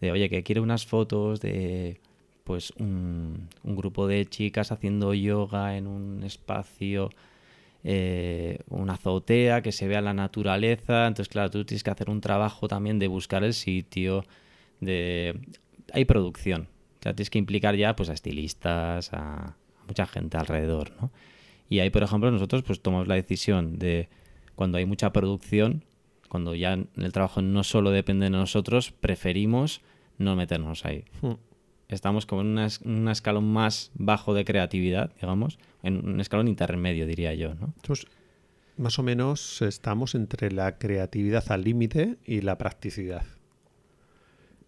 De 0.00 0.10
oye, 0.10 0.28
que 0.28 0.42
quiere 0.42 0.60
unas 0.60 0.86
fotos 0.86 1.40
de 1.40 2.00
pues 2.48 2.72
un, 2.78 3.46
grupo 3.62 4.06
de 4.06 4.24
chicas 4.24 4.72
haciendo 4.72 5.12
yoga 5.12 5.76
en 5.76 5.86
un 5.86 6.22
espacio, 6.24 7.10
eh, 7.84 8.60
una 8.70 8.94
azotea, 8.94 9.60
que 9.60 9.70
se 9.70 9.86
vea 9.86 10.00
la 10.00 10.14
naturaleza. 10.14 11.06
Entonces, 11.06 11.28
claro, 11.28 11.50
tú 11.50 11.62
tienes 11.66 11.84
que 11.84 11.90
hacer 11.90 12.08
un 12.08 12.22
trabajo 12.22 12.66
también 12.66 12.98
de 12.98 13.06
buscar 13.06 13.44
el 13.44 13.52
sitio, 13.52 14.24
de... 14.80 15.38
Hay 15.92 16.06
producción, 16.06 16.68
o 17.00 17.02
sea, 17.02 17.12
tienes 17.12 17.28
que 17.28 17.38
implicar 17.38 17.76
ya 17.76 17.94
pues, 17.94 18.08
a 18.08 18.14
estilistas, 18.14 19.12
a, 19.12 19.54
mucha 19.86 20.06
gente 20.06 20.38
alrededor, 20.38 20.92
¿no? 20.98 21.10
Y 21.68 21.80
ahí, 21.80 21.90
por 21.90 22.02
ejemplo, 22.02 22.30
nosotros 22.30 22.62
pues 22.62 22.80
tomamos 22.80 23.08
la 23.08 23.16
decisión 23.16 23.78
de 23.78 24.08
cuando 24.54 24.78
hay 24.78 24.86
mucha 24.86 25.12
producción, 25.12 25.84
cuando 26.30 26.54
ya 26.54 26.78
el 26.96 27.12
trabajo 27.12 27.42
no 27.42 27.62
solo 27.62 27.90
depende 27.90 28.24
de 28.24 28.30
nosotros, 28.30 28.90
preferimos 28.90 29.82
no 30.16 30.34
meternos 30.34 30.86
ahí. 30.86 31.04
Hmm. 31.20 31.34
Estamos 31.88 32.26
como 32.26 32.42
en 32.42 32.58
un 32.84 33.08
escalón 33.08 33.50
más 33.50 33.90
bajo 33.94 34.34
de 34.34 34.44
creatividad, 34.44 35.10
digamos, 35.14 35.58
en 35.82 36.06
un 36.06 36.20
escalón 36.20 36.48
intermedio, 36.48 37.06
diría 37.06 37.34
yo, 37.34 37.54
¿no? 37.54 37.72
más 38.76 38.98
o 38.98 39.02
menos 39.02 39.60
estamos 39.62 40.14
entre 40.14 40.52
la 40.52 40.78
creatividad 40.78 41.50
al 41.50 41.64
límite 41.64 42.18
y 42.24 42.42
la 42.42 42.58
practicidad. 42.58 43.24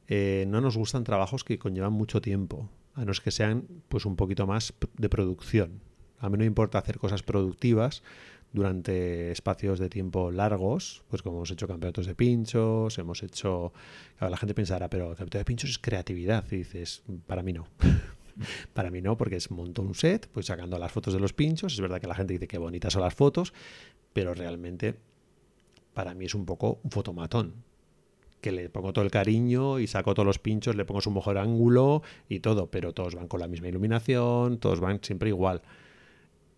Eh, 0.08 0.46
no 0.48 0.60
nos 0.60 0.76
gustan 0.76 1.04
trabajos 1.04 1.44
que 1.44 1.58
conllevan 1.58 1.92
mucho 1.92 2.20
tiempo, 2.20 2.68
a 2.94 3.04
no 3.04 3.12
ser 3.12 3.22
que 3.22 3.30
sean 3.30 3.66
pues 3.88 4.06
un 4.06 4.16
poquito 4.16 4.46
más 4.46 4.74
de 4.96 5.08
producción. 5.08 5.80
A 6.18 6.28
mí 6.28 6.32
no 6.32 6.40
me 6.40 6.46
importa 6.46 6.78
hacer 6.78 6.98
cosas 6.98 7.22
productivas 7.22 8.02
durante 8.52 9.30
espacios 9.30 9.78
de 9.78 9.88
tiempo 9.88 10.30
largos, 10.32 11.04
pues 11.08 11.22
como 11.22 11.38
hemos 11.38 11.50
hecho 11.50 11.68
campeonatos 11.68 12.06
de 12.06 12.14
pinchos, 12.14 12.98
hemos 12.98 13.22
hecho... 13.22 13.72
la 14.20 14.36
gente 14.36 14.54
pensará, 14.54 14.90
pero 14.90 15.10
el 15.10 15.16
campeonato 15.16 15.38
de 15.38 15.44
pinchos 15.44 15.70
es 15.70 15.78
creatividad. 15.78 16.44
Y 16.50 16.56
dices, 16.56 17.02
para 17.26 17.42
mí 17.42 17.52
no. 17.52 17.68
para 18.74 18.90
mí 18.90 19.00
no, 19.00 19.16
porque 19.16 19.36
es 19.36 19.50
monto 19.50 19.82
un 19.82 19.94
set, 19.94 20.28
pues 20.28 20.46
sacando 20.46 20.78
las 20.78 20.90
fotos 20.90 21.14
de 21.14 21.20
los 21.20 21.32
pinchos. 21.32 21.74
Es 21.74 21.80
verdad 21.80 22.00
que 22.00 22.06
la 22.06 22.14
gente 22.14 22.32
dice 22.32 22.48
que 22.48 22.58
bonitas 22.58 22.92
son 22.92 23.02
las 23.02 23.14
fotos, 23.14 23.52
pero 24.12 24.34
realmente 24.34 24.96
para 25.94 26.14
mí 26.14 26.24
es 26.24 26.34
un 26.34 26.46
poco 26.46 26.80
un 26.82 26.90
fotomatón 26.90 27.54
que 28.40 28.52
le 28.52 28.70
pongo 28.70 28.92
todo 28.92 29.04
el 29.04 29.10
cariño 29.10 29.78
y 29.78 29.86
saco 29.86 30.14
todos 30.14 30.26
los 30.26 30.38
pinchos, 30.38 30.74
le 30.74 30.84
pongo 30.84 31.00
su 31.00 31.10
mejor 31.10 31.38
ángulo 31.38 32.02
y 32.28 32.40
todo, 32.40 32.70
pero 32.70 32.92
todos 32.94 33.14
van 33.14 33.28
con 33.28 33.40
la 33.40 33.48
misma 33.48 33.68
iluminación, 33.68 34.58
todos 34.58 34.80
van 34.80 35.00
siempre 35.02 35.28
igual. 35.28 35.62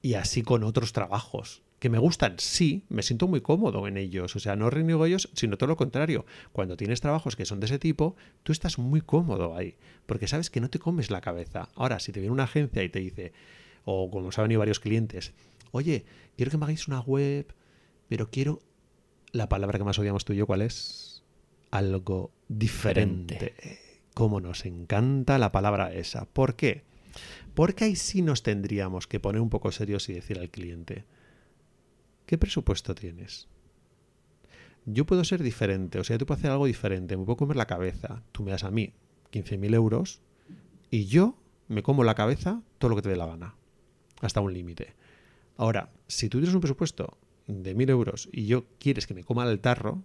Y 0.03 0.15
así 0.15 0.43
con 0.43 0.65
otros 0.65 0.93
trabajos 0.93 1.63
que 1.79 1.89
me 1.89 1.99
gustan, 1.99 2.35
sí, 2.39 2.85
me 2.89 3.03
siento 3.03 3.27
muy 3.27 3.41
cómodo 3.41 3.89
en 3.89 3.97
ellos, 3.97 4.37
o 4.37 4.39
sea, 4.39 4.55
no 4.55 4.71
reniego 4.71 5.05
ellos, 5.05 5.31
sino 5.35 5.57
todo 5.57 5.69
lo 5.69 5.77
contrario. 5.77 6.27
Cuando 6.53 6.77
tienes 6.77 7.01
trabajos 7.01 7.35
que 7.35 7.45
son 7.45 7.59
de 7.59 7.67
ese 7.67 7.79
tipo, 7.79 8.15
tú 8.45 8.53
estás 8.53 8.79
muy 8.79 9.01
cómodo 9.01 9.57
ahí, 9.57 9.77
porque 10.07 10.29
sabes 10.29 10.49
que 10.51 10.61
no 10.61 10.71
te 10.71 10.79
comes 10.79 11.11
la 11.11 11.21
cabeza. 11.21 11.69
Ahora, 11.75 11.99
si 11.99 12.13
te 12.13 12.21
viene 12.21 12.33
una 12.33 12.45
agencia 12.45 12.85
y 12.85 12.89
te 12.89 13.01
dice, 13.01 13.33
o 13.85 14.11
como 14.11 14.27
nos 14.27 14.39
han 14.39 14.45
venido 14.45 14.61
varios 14.61 14.79
clientes, 14.79 15.33
oye, 15.73 16.05
quiero 16.37 16.53
que 16.53 16.59
me 16.59 16.67
hagáis 16.67 16.87
una 16.87 17.01
web, 17.01 17.53
pero 18.09 18.31
quiero... 18.31 18.61
La 19.33 19.49
palabra 19.49 19.79
que 19.79 19.85
más 19.85 19.99
odiamos 19.99 20.27
tú 20.27 20.35
y 20.35 20.37
yo, 20.37 20.47
¿cuál 20.47 20.61
es? 20.61 21.13
algo 21.73 22.31
diferente. 22.49 23.55
Como 24.15 24.41
nos 24.41 24.65
encanta 24.67 25.39
la 25.39 25.51
palabra 25.51 25.93
esa. 25.93 26.27
¿Por 26.27 26.55
qué? 26.55 26.85
Porque 27.55 27.85
ahí 27.85 27.97
sí 27.97 28.23
nos 28.23 28.43
tendríamos 28.43 29.07
que 29.07 29.21
poner 29.21 29.41
un 29.41 29.51
poco 29.51 29.73
serios 29.73 30.09
y 30.09 30.15
decir 30.15 30.39
al 30.39 30.51
cliente, 30.51 31.05
¿qué 32.27 32.39
presupuesto 32.39 32.95
tienes? 32.95 33.49
Yo 34.85 35.05
puedo 35.07 35.25
ser 35.25 35.43
diferente, 35.43 35.99
o 36.01 36.05
sea, 36.05 36.19
tú 36.19 36.27
puedes 36.27 36.41
hacer 36.41 36.51
algo 36.51 36.67
diferente, 36.67 37.17
me 37.17 37.25
puedo 37.25 37.37
comer 37.37 37.57
la 37.57 37.67
cabeza, 37.67 38.23
tú 38.33 38.43
me 38.43 38.51
das 38.51 38.65
a 38.65 38.71
mí 38.71 38.93
15.000 39.33 39.75
euros 39.75 40.21
y 40.91 41.07
yo 41.07 41.37
me 41.69 41.83
como 41.83 42.03
la 42.05 42.15
cabeza 42.15 42.63
todo 42.79 42.89
lo 42.89 42.97
que 42.97 43.03
te 43.03 43.09
dé 43.09 43.17
la 43.17 43.27
gana, 43.27 43.55
hasta 44.21 44.41
un 44.41 44.53
límite. 44.53 44.95
Ahora, 45.57 45.93
si 46.09 46.29
tú 46.29 46.39
tienes 46.39 46.55
un 46.55 46.61
presupuesto 46.61 47.17
de 47.47 47.77
1.000 47.77 47.91
euros 47.91 48.29
y 48.33 48.47
yo 48.47 48.65
quieres 48.79 49.07
que 49.07 49.15
me 49.15 49.23
coma 49.23 49.49
el 49.49 49.61
tarro, 49.61 50.03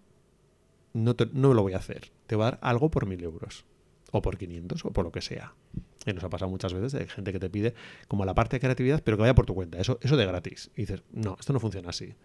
no, 0.93 1.15
no 1.34 1.54
lo 1.54 1.62
voy 1.62 1.74
a 1.74 1.78
hacer. 1.78 2.12
Te 2.28 2.36
voy 2.36 2.43
a 2.43 2.52
dar 2.52 2.60
algo 2.62 2.89
por 2.89 3.06
mil 3.06 3.24
euros. 3.24 3.65
o 4.12 4.22
por 4.22 4.38
500 4.38 4.86
o 4.86 4.91
por 4.91 5.06
lo 5.06 5.12
que 5.12 5.22
sea. 5.22 5.54
Y 6.08 6.13
nos 6.13 6.24
ha 6.24 6.30
pasado 6.30 6.50
muchas 6.50 6.74
veces 6.74 6.93
de 6.93 7.08
gente 7.08 7.34
que 7.34 7.39
te 7.39 7.50
pide 7.50 7.74
como 8.08 8.26
la 8.26 8.34
parte 8.34 8.56
de 8.56 8.60
creatividad, 8.62 9.04
pero 9.04 9.17
que 9.17 9.22
vaya 9.22 9.36
por 9.36 9.46
tu 9.46 9.54
cuenta, 9.54 9.78
eso, 9.80 10.00
eso 10.02 10.17
de 10.17 10.26
gratis. 10.26 10.72
Y 10.76 10.82
dices, 10.82 11.04
no, 11.12 11.36
esto 11.39 11.54
no 11.54 11.60
funciona 11.60 11.89
así. 11.89 12.15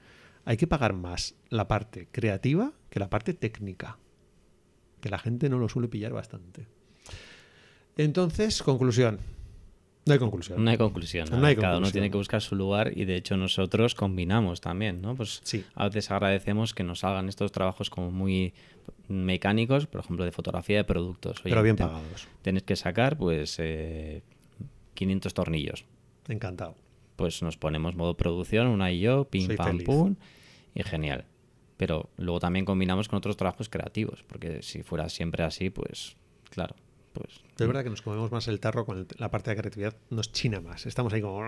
Hay 0.44 0.56
que 0.56 0.66
pagar 0.66 0.92
más 0.92 1.34
la 1.50 1.68
parte 1.68 2.08
creativa 2.10 2.72
que 2.90 3.00
la 3.00 3.10
parte 3.10 3.34
técnica, 3.34 3.98
que 5.00 5.10
la 5.10 5.18
gente 5.18 5.48
no 5.48 5.58
lo 5.58 5.68
suele 5.68 5.88
pillar 5.88 6.12
bastante. 6.12 6.66
Entonces, 7.96 8.62
conclusión. 8.62 9.18
No 10.04 10.12
hay 10.14 10.18
conclusión. 10.18 10.64
No 10.64 10.70
hay 10.70 10.76
conclusión. 10.78 11.28
No 11.30 11.46
hay 11.46 11.54
Cada 11.54 11.78
uno 11.78 11.90
tiene 11.92 12.10
que 12.10 12.16
buscar 12.16 12.40
su 12.42 12.56
lugar 12.56 12.90
y 12.96 13.04
de 13.04 13.14
hecho 13.16 13.36
nosotros 13.36 13.94
combinamos 13.94 14.60
también, 14.60 15.00
¿no? 15.00 15.14
Pues 15.14 15.40
Sí. 15.44 15.64
a 15.76 15.84
veces 15.86 16.10
agradecemos 16.10 16.74
que 16.74 16.82
nos 16.82 17.04
hagan 17.04 17.28
estos 17.28 17.52
trabajos 17.52 17.88
como 17.88 18.10
muy 18.10 18.52
mecánicos, 19.08 19.86
por 19.86 20.00
ejemplo, 20.00 20.24
de 20.24 20.32
fotografía 20.32 20.78
de 20.78 20.84
productos. 20.84 21.38
Oye, 21.44 21.50
pero 21.50 21.62
bien 21.62 21.76
te- 21.76 21.84
pagados. 21.84 22.26
Tienes 22.42 22.62
que 22.64 22.74
sacar, 22.76 23.16
pues, 23.16 23.56
eh, 23.60 24.22
500 24.94 25.34
tornillos. 25.34 25.84
Encantado. 26.28 26.74
Pues 27.16 27.42
nos 27.42 27.56
ponemos 27.56 27.94
modo 27.94 28.16
producción, 28.16 28.66
una 28.68 28.90
y 28.90 29.00
yo, 29.00 29.24
pim, 29.28 29.46
Soy 29.46 29.56
pam, 29.56 29.66
feliz. 29.68 29.84
pum, 29.86 30.16
y 30.74 30.82
genial. 30.82 31.26
Pero 31.76 32.10
luego 32.16 32.40
también 32.40 32.64
combinamos 32.64 33.08
con 33.08 33.18
otros 33.18 33.36
trabajos 33.36 33.68
creativos, 33.68 34.24
porque 34.26 34.62
si 34.62 34.82
fuera 34.82 35.08
siempre 35.08 35.44
así, 35.44 35.70
pues, 35.70 36.16
claro, 36.50 36.74
pues... 37.12 37.40
Es 37.58 37.66
verdad 37.66 37.84
que 37.84 37.90
nos 37.90 38.02
comemos 38.02 38.30
más 38.32 38.48
el 38.48 38.58
tarro 38.60 38.84
con 38.86 38.98
el- 38.98 39.06
la 39.18 39.30
parte 39.30 39.50
de 39.50 39.56
creatividad, 39.56 39.94
nos 40.10 40.32
china 40.32 40.60
más. 40.60 40.86
Estamos 40.86 41.12
ahí 41.12 41.20
como. 41.22 41.40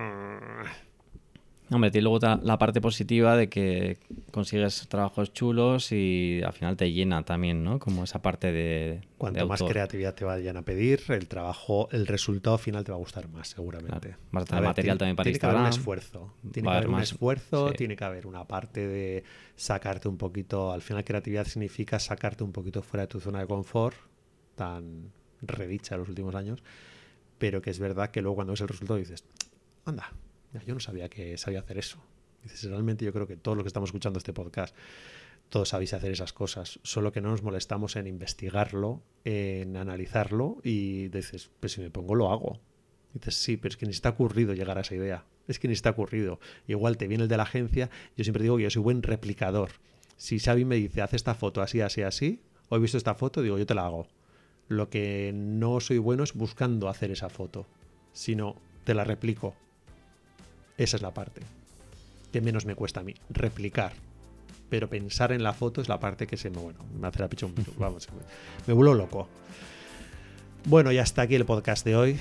Hombre, 1.70 1.90
tiene 1.90 2.02
luego 2.02 2.18
la 2.42 2.58
parte 2.58 2.82
positiva 2.82 3.38
de 3.38 3.48
que 3.48 3.96
consigues 4.30 4.86
trabajos 4.86 5.32
chulos 5.32 5.92
y 5.92 6.42
al 6.44 6.52
final 6.52 6.76
te 6.76 6.92
llena 6.92 7.22
también, 7.24 7.64
¿no? 7.64 7.78
Como 7.78 8.04
esa 8.04 8.20
parte 8.20 8.48
de. 8.52 8.52
de 9.00 9.00
Cuanto 9.16 9.46
más 9.46 9.62
autor. 9.62 9.72
creatividad 9.72 10.14
te 10.14 10.26
vayan 10.26 10.58
a 10.58 10.62
pedir, 10.62 11.00
el 11.08 11.26
trabajo, 11.26 11.88
el 11.90 12.06
resultado 12.06 12.58
final 12.58 12.84
te 12.84 12.92
va 12.92 12.96
a 12.96 12.98
gustar 13.00 13.28
más, 13.30 13.48
seguramente. 13.48 13.98
Claro. 14.10 14.18
Vas 14.30 14.42
a 14.42 14.46
tener 14.46 14.60
ver, 14.60 14.68
material 14.68 14.84
tiene- 14.84 14.98
también 14.98 15.16
para 15.16 15.24
tiene 15.24 15.38
que 15.38 15.46
haber 15.46 15.56
un 15.58 15.66
Instagram. 15.66 15.80
esfuerzo. 15.80 16.34
Tiene 16.52 16.66
Va 16.68 16.72
que 16.72 16.76
haber 16.76 16.84
haber 16.84 16.88
un 16.88 16.94
más- 16.96 17.10
esfuerzo, 17.12 17.68
sí. 17.70 17.74
tiene 17.78 17.96
que 17.96 18.04
haber 18.04 18.26
una 18.26 18.44
parte 18.46 18.86
de 18.86 19.24
sacarte 19.56 20.06
un 20.08 20.18
poquito. 20.18 20.70
Al 20.70 20.82
final, 20.82 21.02
creatividad 21.02 21.46
significa 21.46 21.98
sacarte 21.98 22.44
un 22.44 22.52
poquito 22.52 22.82
fuera 22.82 23.04
de 23.04 23.08
tu 23.08 23.20
zona 23.20 23.40
de 23.40 23.46
confort, 23.46 23.96
tan 24.54 25.10
redicha 25.46 25.94
en 25.94 26.00
los 26.00 26.08
últimos 26.08 26.34
años, 26.34 26.62
pero 27.38 27.62
que 27.62 27.70
es 27.70 27.78
verdad 27.78 28.10
que 28.10 28.22
luego 28.22 28.36
cuando 28.36 28.52
ves 28.52 28.60
el 28.60 28.68
resultado 28.68 28.98
dices, 28.98 29.24
anda, 29.84 30.12
yo 30.66 30.74
no 30.74 30.80
sabía 30.80 31.08
que 31.08 31.36
sabía 31.36 31.60
hacer 31.60 31.78
eso. 31.78 31.98
Dices, 32.42 32.64
realmente 32.64 33.04
yo 33.04 33.12
creo 33.12 33.26
que 33.26 33.36
todos 33.36 33.56
los 33.56 33.64
que 33.64 33.68
estamos 33.68 33.88
escuchando 33.88 34.18
este 34.18 34.32
podcast, 34.32 34.76
todos 35.48 35.70
sabéis 35.70 35.94
hacer 35.94 36.12
esas 36.12 36.32
cosas, 36.32 36.80
solo 36.82 37.12
que 37.12 37.20
no 37.20 37.30
nos 37.30 37.42
molestamos 37.42 37.96
en 37.96 38.06
investigarlo, 38.06 39.02
en 39.24 39.76
analizarlo 39.76 40.58
y 40.62 41.08
dices, 41.08 41.50
pues 41.60 41.72
si 41.72 41.80
me 41.80 41.90
pongo 41.90 42.14
lo 42.14 42.30
hago. 42.30 42.60
Dices, 43.12 43.36
sí, 43.36 43.56
pero 43.56 43.70
es 43.70 43.76
que 43.76 43.86
ni 43.86 43.92
ha 44.02 44.08
ocurrido 44.08 44.54
llegar 44.54 44.76
a 44.78 44.80
esa 44.80 44.94
idea. 44.94 45.24
Es 45.46 45.58
que 45.58 45.68
ni 45.68 45.74
ha 45.82 45.90
ocurrido. 45.90 46.40
Igual 46.66 46.96
te 46.96 47.06
viene 47.06 47.24
el 47.24 47.28
de 47.28 47.36
la 47.36 47.44
agencia, 47.44 47.90
yo 48.16 48.24
siempre 48.24 48.42
digo 48.42 48.56
que 48.56 48.64
yo 48.64 48.70
soy 48.70 48.82
buen 48.82 49.02
replicador. 49.02 49.70
Si 50.16 50.38
Xavi 50.38 50.64
me 50.64 50.76
dice, 50.76 51.02
haz 51.02 51.14
esta 51.14 51.34
foto 51.34 51.62
así, 51.62 51.80
así, 51.80 52.02
así, 52.02 52.42
o 52.68 52.76
he 52.76 52.78
visto 52.78 52.98
esta 52.98 53.14
foto, 53.14 53.42
digo, 53.42 53.58
yo 53.58 53.66
te 53.66 53.74
la 53.74 53.86
hago. 53.86 54.08
Lo 54.68 54.88
que 54.88 55.32
no 55.34 55.80
soy 55.80 55.98
bueno 55.98 56.24
es 56.24 56.34
buscando 56.34 56.88
hacer 56.88 57.10
esa 57.10 57.28
foto, 57.28 57.66
sino 58.12 58.56
te 58.84 58.94
la 58.94 59.04
replico. 59.04 59.54
Esa 60.76 60.96
es 60.96 61.02
la 61.02 61.14
parte 61.14 61.42
que 62.34 62.40
menos 62.40 62.66
me 62.66 62.74
cuesta 62.74 62.98
a 62.98 63.04
mí, 63.04 63.14
replicar. 63.30 63.92
Pero 64.68 64.90
pensar 64.90 65.30
en 65.30 65.44
la 65.44 65.52
foto 65.52 65.80
es 65.80 65.88
la 65.88 66.00
parte 66.00 66.26
que 66.26 66.36
se 66.36 66.50
me, 66.50 66.58
bueno, 66.58 66.80
me 67.00 67.06
hace 67.06 67.20
la 67.20 67.28
pichón, 67.28 67.54
vamos, 67.78 68.08
me, 68.10 68.22
me 68.66 68.74
vuelvo 68.74 68.92
loco. 68.92 69.28
Bueno, 70.64 70.90
y 70.90 70.98
hasta 70.98 71.22
aquí 71.22 71.36
el 71.36 71.44
podcast 71.44 71.84
de 71.84 71.94
hoy. 71.94 72.18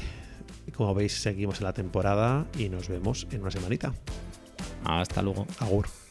Como 0.75 0.93
veis, 0.93 1.19
seguimos 1.19 1.57
en 1.61 1.63
la 1.63 1.73
temporada 1.73 2.45
y 2.59 2.69
nos 2.69 2.89
vemos 2.89 3.25
en 3.31 3.41
una 3.41 3.49
semanita. 3.49 3.91
Hasta 4.83 5.23
luego. 5.23 5.47
Agur. 5.57 6.02